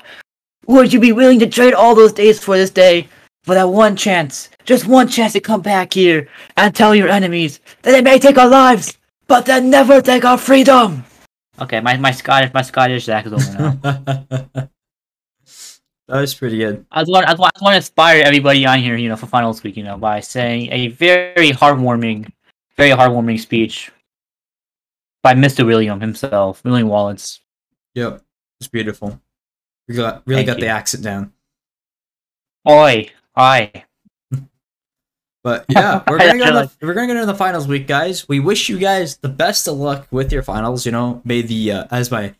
Would 0.66 0.92
you 0.92 0.98
be 0.98 1.12
willing 1.12 1.38
to 1.38 1.46
trade 1.46 1.72
all 1.74 1.94
those 1.94 2.12
days 2.12 2.42
for 2.42 2.56
this 2.56 2.70
day? 2.70 3.06
For 3.46 3.54
that 3.54 3.68
one 3.68 3.94
chance, 3.94 4.50
just 4.64 4.88
one 4.88 5.06
chance 5.06 5.32
to 5.34 5.40
come 5.40 5.62
back 5.62 5.94
here 5.94 6.26
and 6.56 6.74
tell 6.74 6.96
your 6.96 7.06
enemies 7.06 7.60
that 7.82 7.92
they 7.92 8.02
may 8.02 8.18
take 8.18 8.38
our 8.38 8.48
lives, 8.48 8.98
but 9.28 9.46
they'll 9.46 9.62
never 9.62 10.02
take 10.02 10.24
our 10.24 10.36
freedom. 10.36 11.04
Okay, 11.60 11.80
my, 11.80 11.96
my 11.96 12.10
Scottish 12.10 12.52
my 12.52 12.62
Scottish 12.62 13.08
accent 13.08 13.36
is 13.36 13.48
over 13.48 13.58
now. 13.58 13.70
that 16.08 16.20
was 16.20 16.34
pretty 16.34 16.58
good. 16.58 16.84
I 16.90 17.02
just 17.02 17.12
want 17.12 17.28
I 17.28 17.30
just 17.30 17.38
want, 17.38 17.52
I 17.54 17.56
just 17.56 17.62
want 17.62 17.72
to 17.74 17.76
inspire 17.76 18.22
everybody 18.24 18.66
on 18.66 18.80
here, 18.80 18.96
you 18.96 19.08
know, 19.08 19.14
for 19.14 19.26
finals 19.26 19.62
week, 19.62 19.76
you 19.76 19.84
know, 19.84 19.96
by 19.96 20.18
saying 20.18 20.72
a 20.72 20.88
very 20.88 21.50
heartwarming, 21.50 22.28
very 22.76 22.90
heartwarming 22.90 23.38
speech 23.38 23.92
by 25.22 25.34
Mr. 25.34 25.64
William 25.64 26.00
himself, 26.00 26.64
William 26.64 26.88
Wallace. 26.88 27.38
Yep, 27.94 28.22
it's 28.58 28.68
beautiful. 28.68 29.20
We 29.86 29.94
got 29.94 30.24
really 30.26 30.44
Thank 30.44 30.58
got 30.58 30.60
the 30.60 30.66
accent 30.66 31.04
down. 31.04 31.32
Oi, 32.68 33.08
oi. 33.38 33.70
But 35.42 35.64
yeah, 35.68 36.02
we're 36.08 36.18
gonna, 36.18 36.38
go 36.38 36.46
to 36.46 36.52
the, 36.52 36.86
we're 36.86 36.94
gonna 36.94 37.06
go 37.06 37.20
to 37.20 37.26
the 37.26 37.34
finals 37.34 37.68
week, 37.68 37.86
guys. 37.86 38.28
We 38.28 38.40
wish 38.40 38.68
you 38.68 38.78
guys 38.78 39.18
the 39.18 39.28
best 39.28 39.68
of 39.68 39.76
luck 39.76 40.08
with 40.10 40.32
your 40.32 40.42
finals. 40.42 40.84
You 40.84 40.92
know, 40.92 41.22
may 41.24 41.42
the 41.42 41.70
uh, 41.70 41.86
as 41.90 42.10
my 42.10 42.34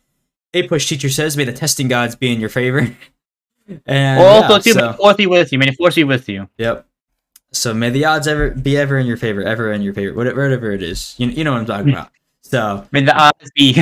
APUSH 0.53 0.89
teacher 0.89 1.09
says, 1.09 1.37
may 1.37 1.45
the 1.45 1.53
testing 1.53 1.87
gods 1.87 2.15
be 2.15 2.33
in 2.33 2.39
your 2.39 2.49
favor. 2.49 2.79
and 3.85 4.19
Well, 4.19 4.41
yeah, 4.41 4.47
also, 4.47 4.59
too, 4.59 4.73
so, 4.73 4.93
force 4.93 5.15
be 5.15 5.25
with 5.27 5.51
you. 5.51 5.59
May 5.59 5.67
the 5.67 5.75
force 5.75 5.95
be 5.95 6.03
with 6.03 6.27
you. 6.27 6.49
yep. 6.57 6.85
So 7.53 7.73
may 7.73 7.89
the 7.89 8.03
odds 8.03 8.27
ever 8.27 8.49
be 8.51 8.77
ever 8.77 8.97
in 8.97 9.07
your 9.07 9.15
favor, 9.15 9.41
ever 9.41 9.71
in 9.71 9.81
your 9.81 9.93
favor, 9.93 10.13
whatever, 10.13 10.43
whatever 10.43 10.71
it 10.73 10.83
is. 10.83 11.15
You, 11.17 11.27
you 11.27 11.43
know 11.45 11.53
what 11.53 11.59
I'm 11.59 11.65
talking 11.65 11.89
about. 11.91 12.11
So 12.43 12.87
May 12.93 13.01
the 13.01 13.13
odds 13.13 13.51
be. 13.55 13.73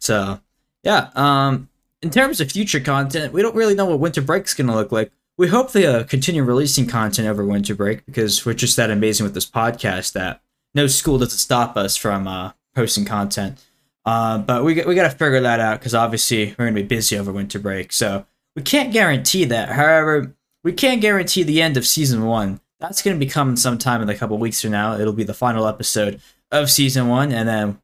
So, 0.00 0.38
yeah. 0.82 1.08
Um, 1.14 1.70
in 2.04 2.10
terms 2.10 2.38
of 2.38 2.52
future 2.52 2.80
content, 2.80 3.32
we 3.32 3.40
don't 3.40 3.56
really 3.56 3.74
know 3.74 3.86
what 3.86 3.98
winter 3.98 4.20
break's 4.20 4.52
gonna 4.52 4.74
look 4.74 4.92
like. 4.92 5.10
We 5.38 5.48
hope 5.48 5.72
they 5.72 5.86
uh, 5.86 6.04
continue 6.04 6.44
releasing 6.44 6.86
content 6.86 7.26
over 7.26 7.44
winter 7.44 7.74
break 7.74 8.04
because 8.04 8.44
we're 8.44 8.52
just 8.52 8.76
that 8.76 8.90
amazing 8.90 9.24
with 9.24 9.32
this 9.32 9.50
podcast 9.50 10.12
that 10.12 10.42
no 10.74 10.86
school 10.86 11.18
doesn't 11.18 11.38
stop 11.38 11.78
us 11.78 11.96
from 11.96 12.28
uh, 12.28 12.52
posting 12.74 13.06
content. 13.06 13.64
Uh, 14.04 14.36
but 14.36 14.64
we 14.64 14.74
we 14.84 14.94
got 14.94 15.10
to 15.10 15.16
figure 15.16 15.40
that 15.40 15.60
out 15.60 15.80
because 15.80 15.94
obviously 15.94 16.54
we're 16.58 16.66
gonna 16.66 16.72
be 16.72 16.82
busy 16.82 17.18
over 17.18 17.32
winter 17.32 17.58
break, 17.58 17.90
so 17.90 18.26
we 18.54 18.60
can't 18.60 18.92
guarantee 18.92 19.46
that. 19.46 19.70
However, 19.70 20.34
we 20.62 20.72
can't 20.72 21.00
guarantee 21.00 21.42
the 21.42 21.62
end 21.62 21.78
of 21.78 21.86
season 21.86 22.26
one. 22.26 22.60
That's 22.80 23.00
gonna 23.00 23.16
be 23.16 23.26
coming 23.26 23.56
sometime 23.56 24.02
in 24.02 24.10
a 24.10 24.14
couple 24.14 24.36
weeks 24.36 24.60
from 24.60 24.72
now. 24.72 24.98
It'll 24.98 25.14
be 25.14 25.24
the 25.24 25.32
final 25.32 25.66
episode 25.66 26.20
of 26.52 26.70
season 26.70 27.08
one, 27.08 27.32
and 27.32 27.48
then 27.48 27.78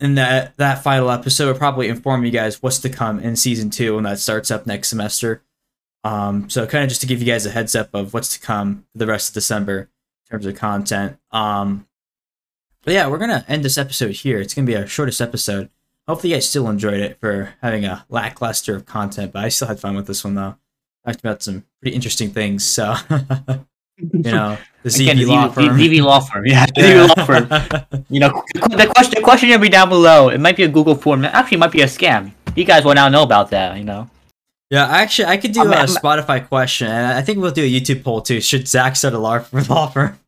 in 0.00 0.14
that 0.14 0.56
that 0.56 0.82
final 0.82 1.10
episode 1.10 1.46
will 1.46 1.58
probably 1.58 1.88
inform 1.88 2.24
you 2.24 2.30
guys 2.30 2.62
what's 2.62 2.78
to 2.78 2.88
come 2.88 3.20
in 3.20 3.36
season 3.36 3.70
two 3.70 3.94
when 3.94 4.04
that 4.04 4.18
starts 4.18 4.50
up 4.50 4.66
next 4.66 4.88
semester. 4.88 5.42
Um, 6.04 6.48
so 6.48 6.66
kind 6.66 6.84
of 6.84 6.88
just 6.88 7.00
to 7.00 7.06
give 7.06 7.20
you 7.20 7.26
guys 7.26 7.46
a 7.46 7.50
heads 7.50 7.74
up 7.74 7.90
of 7.92 8.14
what's 8.14 8.32
to 8.34 8.40
come 8.40 8.86
for 8.92 8.98
the 8.98 9.06
rest 9.06 9.30
of 9.30 9.34
December 9.34 9.80
in 9.80 10.30
terms 10.30 10.46
of 10.46 10.54
content. 10.54 11.18
Um, 11.32 11.86
but 12.82 12.94
yeah, 12.94 13.08
we're 13.08 13.18
gonna 13.18 13.44
end 13.48 13.64
this 13.64 13.76
episode 13.76 14.12
here. 14.12 14.40
It's 14.40 14.54
gonna 14.54 14.66
be 14.66 14.76
our 14.76 14.86
shortest 14.86 15.20
episode. 15.20 15.68
Hopefully, 16.06 16.30
you 16.30 16.36
guys 16.36 16.48
still 16.48 16.68
enjoyed 16.68 17.00
it 17.00 17.18
for 17.18 17.54
having 17.60 17.84
a 17.84 18.06
lackluster 18.08 18.76
of 18.76 18.86
content, 18.86 19.32
but 19.32 19.44
I 19.44 19.48
still 19.48 19.68
had 19.68 19.80
fun 19.80 19.96
with 19.96 20.06
this 20.06 20.22
one 20.22 20.34
though. 20.34 20.56
Talked 21.04 21.20
about 21.20 21.42
some 21.42 21.64
pretty 21.80 21.94
interesting 21.94 22.30
things. 22.30 22.64
So 22.64 22.94
you 23.98 24.08
know, 24.22 24.58
the 24.82 25.10
Again, 25.10 25.26
law 25.26 25.48
firm. 25.48 25.64
ZV 25.78 26.02
law 26.02 26.20
firm. 26.20 26.46
Yeah, 26.46 26.66
ZV 26.66 27.08
law 27.08 27.24
firm. 27.24 28.04
You 28.10 28.20
know, 28.20 28.42
the 28.54 28.86
question, 28.94 29.14
the 29.16 29.22
question 29.22 29.48
will 29.48 29.58
be 29.58 29.68
down 29.68 29.88
below. 29.88 30.28
It 30.28 30.38
might 30.40 30.56
be 30.56 30.62
a 30.64 30.68
Google 30.68 30.94
form. 30.94 31.24
Actually, 31.24 31.56
it 31.56 31.60
might 31.60 31.72
be 31.72 31.82
a 31.82 31.86
scam. 31.86 32.32
You 32.54 32.64
guys 32.64 32.84
will 32.84 32.94
now 32.94 33.08
know 33.08 33.22
about 33.22 33.50
that. 33.50 33.76
You 33.78 33.84
know. 33.84 34.10
Yeah, 34.70 34.86
actually, 34.86 35.26
I 35.26 35.36
could 35.36 35.52
do 35.52 35.60
I'm- 35.60 35.72
a 35.72 35.76
I'm- 35.76 35.86
Spotify 35.86 36.46
question, 36.46 36.88
and 36.88 37.06
I 37.18 37.22
think 37.22 37.38
we'll 37.38 37.52
do 37.52 37.62
a 37.62 37.70
YouTube 37.70 38.02
poll 38.02 38.20
too. 38.20 38.40
Should 38.40 38.66
Zach 38.68 38.96
start 38.96 39.14
a 39.18 39.18
law 39.18 39.44
law 39.68 39.86
firm? 39.88 40.18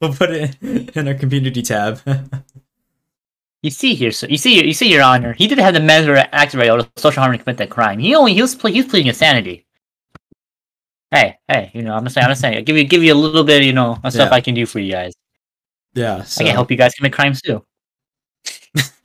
we'll 0.00 0.14
put 0.14 0.30
it 0.30 0.56
in 0.62 1.08
our 1.08 1.14
community 1.14 1.62
tab. 1.62 2.00
You 3.62 3.70
see 3.70 3.94
here, 3.94 4.12
so 4.12 4.28
you 4.28 4.36
see, 4.38 4.64
you 4.64 4.72
see, 4.72 4.88
Your 4.92 5.02
Honor, 5.02 5.32
he 5.32 5.48
didn't 5.48 5.64
have 5.64 5.74
the 5.74 5.80
measure 5.80 6.16
activate 6.30 6.70
or 6.70 6.82
the 6.84 6.88
social 6.96 7.20
harm 7.20 7.36
to 7.36 7.42
commit 7.42 7.56
that 7.56 7.70
crime. 7.70 7.98
He 7.98 8.14
only 8.14 8.32
he 8.32 8.40
was 8.40 8.54
ple- 8.54 8.70
he 8.70 8.80
was 8.80 8.88
pleading 8.88 9.08
insanity. 9.08 9.66
Hey, 11.10 11.38
hey, 11.48 11.70
you 11.74 11.82
know, 11.82 11.94
I'm 11.94 12.04
just 12.04 12.14
saying, 12.14 12.24
I'm 12.24 12.30
just 12.30 12.40
saying, 12.42 12.56
I'll 12.58 12.62
give 12.62 12.76
you, 12.76 12.84
give 12.84 13.02
you 13.02 13.14
a 13.14 13.16
little 13.16 13.44
bit, 13.44 13.62
you 13.62 13.72
know, 13.72 13.98
of 14.04 14.12
stuff 14.12 14.30
Yeah. 14.30 14.36
I 14.36 14.40
can 14.40 14.54
do 14.54 14.66
for 14.66 14.78
you 14.78 14.92
guys. 14.92 15.14
Yeah. 15.94 16.16
I 16.38 16.42
can 16.42 16.52
help 16.52 16.70
you 16.70 16.76
guys 16.76 16.94
commit 16.94 17.12
crimes 17.12 17.40
too. 17.40 17.64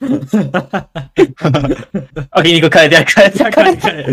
Okay, 2.36 2.54
you 2.54 2.60
go 2.60 2.68
cut 2.68 2.86
it 2.86 2.90
there, 2.90 3.04
cut 3.04 3.26
it 3.26 3.34
there, 3.34 3.50
cut 3.50 3.66
it 3.68 3.80
there. 3.80 4.04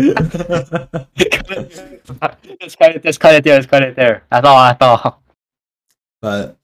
Just 2.60 2.78
cut 2.78 2.96
it, 2.96 3.02
just 3.02 3.20
cut 3.20 3.34
it 3.34 3.44
there, 3.44 3.58
just 3.58 3.68
cut 3.68 3.82
it 3.82 3.96
there. 3.96 4.24
That's 4.30 4.46
all, 4.46 4.56
that's 4.56 4.82
all. 4.82 5.22
But 6.20 6.56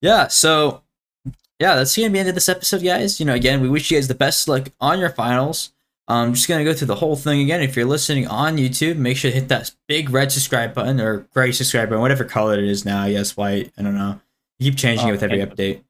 yeah, 0.00 0.28
so 0.28 0.82
yeah, 1.58 1.74
that's 1.74 1.96
gonna 1.96 2.08
be 2.10 2.14
the 2.14 2.18
end 2.20 2.28
of 2.28 2.34
this 2.34 2.48
episode, 2.48 2.82
guys. 2.82 3.18
You 3.18 3.26
know, 3.26 3.34
again, 3.34 3.60
we 3.60 3.68
wish 3.68 3.90
you 3.90 3.96
guys 3.96 4.08
the 4.08 4.14
best 4.14 4.46
luck 4.46 4.68
on 4.80 4.98
your 4.98 5.10
finals. 5.10 5.72
I'm 6.08 6.34
just 6.34 6.48
gonna 6.48 6.64
go 6.64 6.72
through 6.72 6.86
the 6.86 6.94
whole 6.94 7.16
thing 7.16 7.40
again. 7.40 7.62
If 7.62 7.76
you're 7.76 7.84
listening 7.84 8.28
on 8.28 8.56
YouTube, 8.56 8.96
make 8.96 9.16
sure 9.16 9.30
to 9.30 9.36
hit 9.36 9.48
that 9.48 9.72
big 9.88 10.10
red 10.10 10.30
subscribe 10.30 10.72
button 10.72 11.00
or 11.00 11.26
gray 11.34 11.52
subscribe 11.52 11.88
button, 11.88 12.00
whatever 12.00 12.24
color 12.24 12.54
it 12.54 12.64
is 12.64 12.84
now. 12.84 13.08
Guess 13.08 13.36
white. 13.36 13.72
I 13.76 13.82
don't 13.82 13.96
know. 13.96 14.20
You 14.58 14.70
keep 14.70 14.78
changing 14.78 15.08
it 15.08 15.12
with 15.12 15.22
every 15.22 15.38
update. 15.38 15.82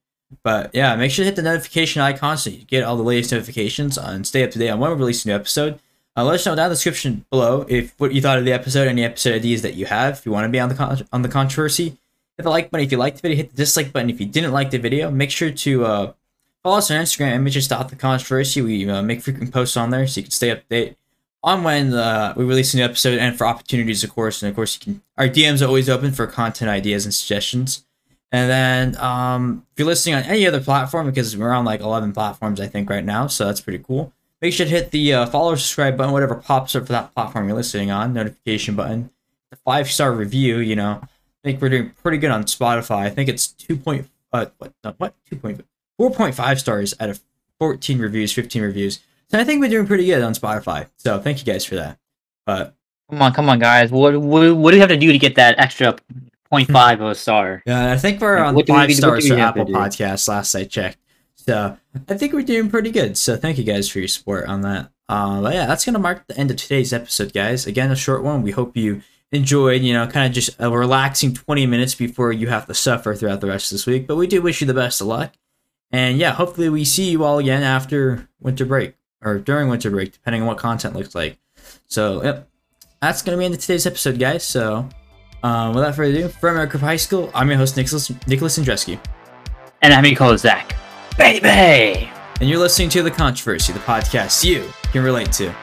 But 0.43 0.71
yeah, 0.75 0.97
make 0.97 1.11
sure 1.11 1.23
to 1.23 1.27
hit 1.27 1.37
the 1.37 1.43
notification 1.43 2.03
icon 2.03 2.37
so 2.37 2.51
you 2.51 2.65
get 2.65 2.83
all 2.83 2.97
the 2.97 3.03
latest 3.03 3.31
notifications 3.31 3.97
and 3.97 4.27
stay 4.27 4.43
up 4.43 4.51
to 4.53 4.59
date 4.59 4.71
on 4.71 4.81
when 4.81 4.91
we 4.91 4.97
release 4.97 5.25
a 5.25 5.29
new 5.29 5.35
episode. 5.35 5.79
Uh, 6.17 6.25
let 6.25 6.37
us 6.37 6.47
know 6.47 6.57
down 6.57 6.67
in 6.67 6.71
the 6.71 6.75
description 6.75 7.27
below 7.31 7.67
if 7.69 7.95
what 7.99 8.13
you 8.13 8.23
thought 8.23 8.39
of 8.39 8.45
the 8.45 8.53
episode, 8.53 8.89
any 8.89 9.05
episode 9.05 9.35
ideas 9.35 9.63
that 9.63 9.75
you 9.75 9.85
have. 9.87 10.15
If 10.15 10.27
you 10.27 10.33
want 10.33 10.47
to 10.47 10.49
be 10.49 10.59
on 10.59 10.71
the 10.71 10.75
con- 10.75 11.07
on 11.13 11.23
the 11.23 11.29
controversy, 11.29 11.91
hit 11.91 12.43
the 12.43 12.49
like 12.49 12.71
button 12.71 12.87
if 12.87 12.91
you 12.91 12.99
liked 12.99 13.19
the 13.19 13.23
video. 13.23 13.37
Hit 13.37 13.51
the 13.51 13.57
dislike 13.57 13.93
button 13.93 14.09
if 14.09 14.19
you 14.19 14.27
didn't 14.27 14.53
like 14.53 14.71
the 14.71 14.79
video. 14.79 15.11
Make 15.11 15.31
sure 15.31 15.51
to 15.51 15.85
uh, 15.85 16.13
follow 16.67 16.79
us 16.79 16.91
on 16.91 17.01
Instagram, 17.01 17.45
MHS 17.45 17.89
the 17.89 17.95
controversy. 17.95 18.61
We 18.61 18.91
uh, 18.91 19.01
make 19.01 19.23
frequent 19.23 19.53
posts 19.53 19.77
on 19.77 19.91
there 19.91 20.05
so 20.09 20.19
you 20.19 20.25
can 20.25 20.33
stay 20.33 20.51
up 20.51 20.63
to 20.63 20.69
date 20.69 20.97
on 21.45 21.63
when 21.63 21.95
uh, 21.95 22.35
we 22.37 22.45
release 22.45 22.75
a 22.75 22.79
new 22.79 22.83
episode 22.83 23.21
and 23.21 23.39
for 23.39 23.47
opportunities, 23.47 24.03
of 24.03 24.11
course. 24.11 24.43
And 24.43 24.51
of 24.51 24.57
course, 24.57 24.75
you 24.75 24.81
can. 24.81 25.03
Our 25.17 25.29
DMs 25.29 25.63
are 25.63 25.67
always 25.67 25.89
open 25.89 26.11
for 26.11 26.27
content 26.27 26.69
ideas 26.69 27.05
and 27.05 27.15
suggestions. 27.15 27.87
And 28.33 28.51
then, 28.51 29.01
um, 29.01 29.65
if 29.71 29.79
you're 29.79 29.87
listening 29.87 30.17
on 30.17 30.25
any 30.25 30.45
other 30.45 30.61
platform, 30.61 31.07
because 31.07 31.37
we're 31.37 31.53
on 31.53 31.65
like 31.65 31.83
11 31.83 32.13
platforms, 32.13 32.61
I 32.61 32.67
think, 32.67 32.91
right 32.91 33.05
now, 33.05 33.29
so 33.29 33.45
that's 33.45 33.61
pretty 33.61 33.79
cool. 33.79 34.13
Make 34.43 34.53
sure 34.53 34.67
to 34.67 34.71
hit 34.71 34.91
the 34.91 35.15
uh, 35.15 35.27
follow 35.27 35.53
or 35.53 35.57
subscribe 35.57 35.97
button, 35.97 36.13
whatever 36.13 36.35
pops 36.35 36.75
up 36.75 36.87
for 36.87 36.93
that 36.93 37.15
platform 37.15 37.47
you're 37.47 37.57
listening 37.57 37.93
on, 37.93 38.13
notification 38.13 38.75
button, 38.75 39.11
the 39.51 39.57
five 39.59 39.89
star 39.89 40.13
review. 40.13 40.59
You 40.59 40.75
know, 40.75 40.99
I 41.01 41.09
think 41.45 41.63
we're 41.63 41.69
doing 41.69 41.93
pretty 42.03 42.19
good 42.19 42.33
on 42.33 42.43
Spotify. 42.43 43.03
I 43.03 43.11
think 43.11 43.29
it's 43.29 43.47
2. 43.47 43.77
Point, 43.77 44.11
uh, 44.33 44.47
what, 44.59 44.73
no, 44.83 44.95
what? 44.99 45.15
2. 45.31 45.37
Point, 45.37 45.65
4.5 46.01 46.59
stars 46.59 46.95
out 47.01 47.09
of 47.11 47.21
14 47.59 47.99
reviews, 47.99 48.33
15 48.33 48.63
reviews. 48.63 49.01
So 49.31 49.39
I 49.39 49.45
think 49.45 49.61
we're 49.61 49.71
doing 49.71 49.87
pretty 49.87 50.07
good 50.07 50.23
on 50.23 50.35
Spotify. 50.35 50.89
So 50.99 51.19
thank 51.21 51.39
you 51.45 51.53
guys 51.53 51.65
for 51.65 51.77
that. 51.77 51.99
But 52.45 52.75
Come 53.11 53.23
on, 53.23 53.33
come 53.33 53.49
on, 53.49 53.59
guys. 53.61 53.91
What, 53.93 54.21
what, 54.21 54.57
what 54.57 54.71
do 54.73 54.77
you 54.77 54.81
have 54.81 54.91
to 54.91 54.97
do 54.97 55.13
to 55.13 55.19
get 55.19 55.37
that 55.37 55.59
extra 55.59 55.97
0.5 56.53 56.95
of 56.95 57.01
a 57.03 57.15
star? 57.15 57.63
Yeah, 57.67 57.93
I 57.93 57.97
think 57.99 58.21
we're 58.21 58.37
on 58.39 58.55
What 58.55 58.67
do 58.67 58.73
we- 58.73 58.79
five 58.79 58.95
stars 58.95 59.29
for 59.29 59.35
Apple? 59.39 59.65
Podcasts 59.67 60.29
last 60.29 60.55
I 60.55 60.65
checked. 60.65 60.99
So 61.37 61.77
I 62.09 62.15
think 62.15 62.33
we're 62.33 62.43
doing 62.43 62.69
pretty 62.69 62.91
good. 62.91 63.17
So 63.17 63.37
thank 63.37 63.59
you 63.59 63.65
guys 63.65 63.89
for 63.89 64.01
your 64.01 64.09
support 64.09 64.47
on 64.47 64.63
that. 64.63 64.91
Uh, 65.09 65.41
but 65.41 65.55
yeah, 65.55 65.67
that's 65.67 65.85
gonna 65.85 66.01
mark 66.01 66.27
the 66.27 66.37
end 66.37 66.51
of 66.51 66.57
today's 66.57 66.93
episode, 66.93 67.33
guys. 67.33 67.65
Again, 67.69 67.93
a 67.93 67.97
short 67.97 68.25
one. 68.25 68.43
We 68.43 68.51
hope 68.51 68.77
you 68.77 69.03
enjoyed. 69.31 69.83
You 69.83 69.93
know, 69.93 70.09
kind 70.09 70.27
of 70.27 70.33
just 70.33 70.57
a 70.59 70.69
relaxing 70.69 71.33
twenty 71.33 71.65
minutes 71.65 71.95
before 71.95 72.33
you 72.33 72.49
have 72.49 72.67
to 72.67 72.75
suffer 72.75 73.15
throughout 73.15 73.41
the 73.41 73.47
rest 73.47 73.71
of 73.71 73.77
this 73.77 73.87
week. 73.87 74.09
But 74.09 74.17
we 74.17 74.27
do 74.27 74.43
wish 74.43 74.61
you 74.61 74.67
the 74.67 74.75
best 74.75 75.01
of 75.01 75.07
luck. 75.07 75.33
And 75.93 76.19
yeah, 76.19 76.33
hopefully 76.33 76.69
we 76.69 76.85
see 76.85 77.11
you 77.11 77.25
all 77.25 77.39
again 77.39 77.63
after 77.63 78.29
winter 78.41 78.65
break 78.65 78.95
or 79.23 79.39
during 79.39 79.69
winter 79.69 79.91
break, 79.91 80.13
depending 80.13 80.43
on 80.43 80.49
what 80.49 80.59
content 80.59 80.95
looks 80.95 81.15
like. 81.15 81.39
So 81.87 82.23
yep, 82.23 82.49
that's 83.01 83.23
gonna 83.23 83.37
be 83.37 83.43
the 83.43 83.45
end 83.47 83.55
of 83.55 83.61
today's 83.61 83.87
episode, 83.87 84.19
guys. 84.19 84.45
So 84.45 84.89
um, 85.43 85.75
without 85.75 85.95
further 85.95 86.13
ado, 86.19 86.29
from 86.29 86.51
America 86.51 86.79
High 86.79 86.97
School, 86.97 87.31
I'm 87.35 87.49
your 87.49 87.59
host 87.59 87.77
Nicholas 87.77 88.11
Nicolas 88.27 88.59
Yendrzeski, 88.59 88.99
And 89.83 89.95
I'm 89.95 90.05
your 90.05 90.17
co 90.17 90.37
Zach. 90.37 90.75
Baby! 91.17 92.11
and 92.41 92.49
you're 92.49 92.59
listening 92.59 92.89
to 92.91 93.03
the 93.03 93.11
Controversy, 93.11 93.73
the 93.73 93.79
podcast 93.81 94.45
you 94.45 94.71
can 94.93 95.03
relate 95.03 95.33
to. 95.33 95.55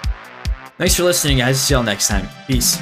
Thanks 0.78 0.96
for 0.96 1.04
listening, 1.04 1.38
guys. 1.38 1.62
See 1.62 1.74
y'all 1.74 1.84
next 1.84 2.08
time. 2.08 2.28
Peace. 2.48 2.80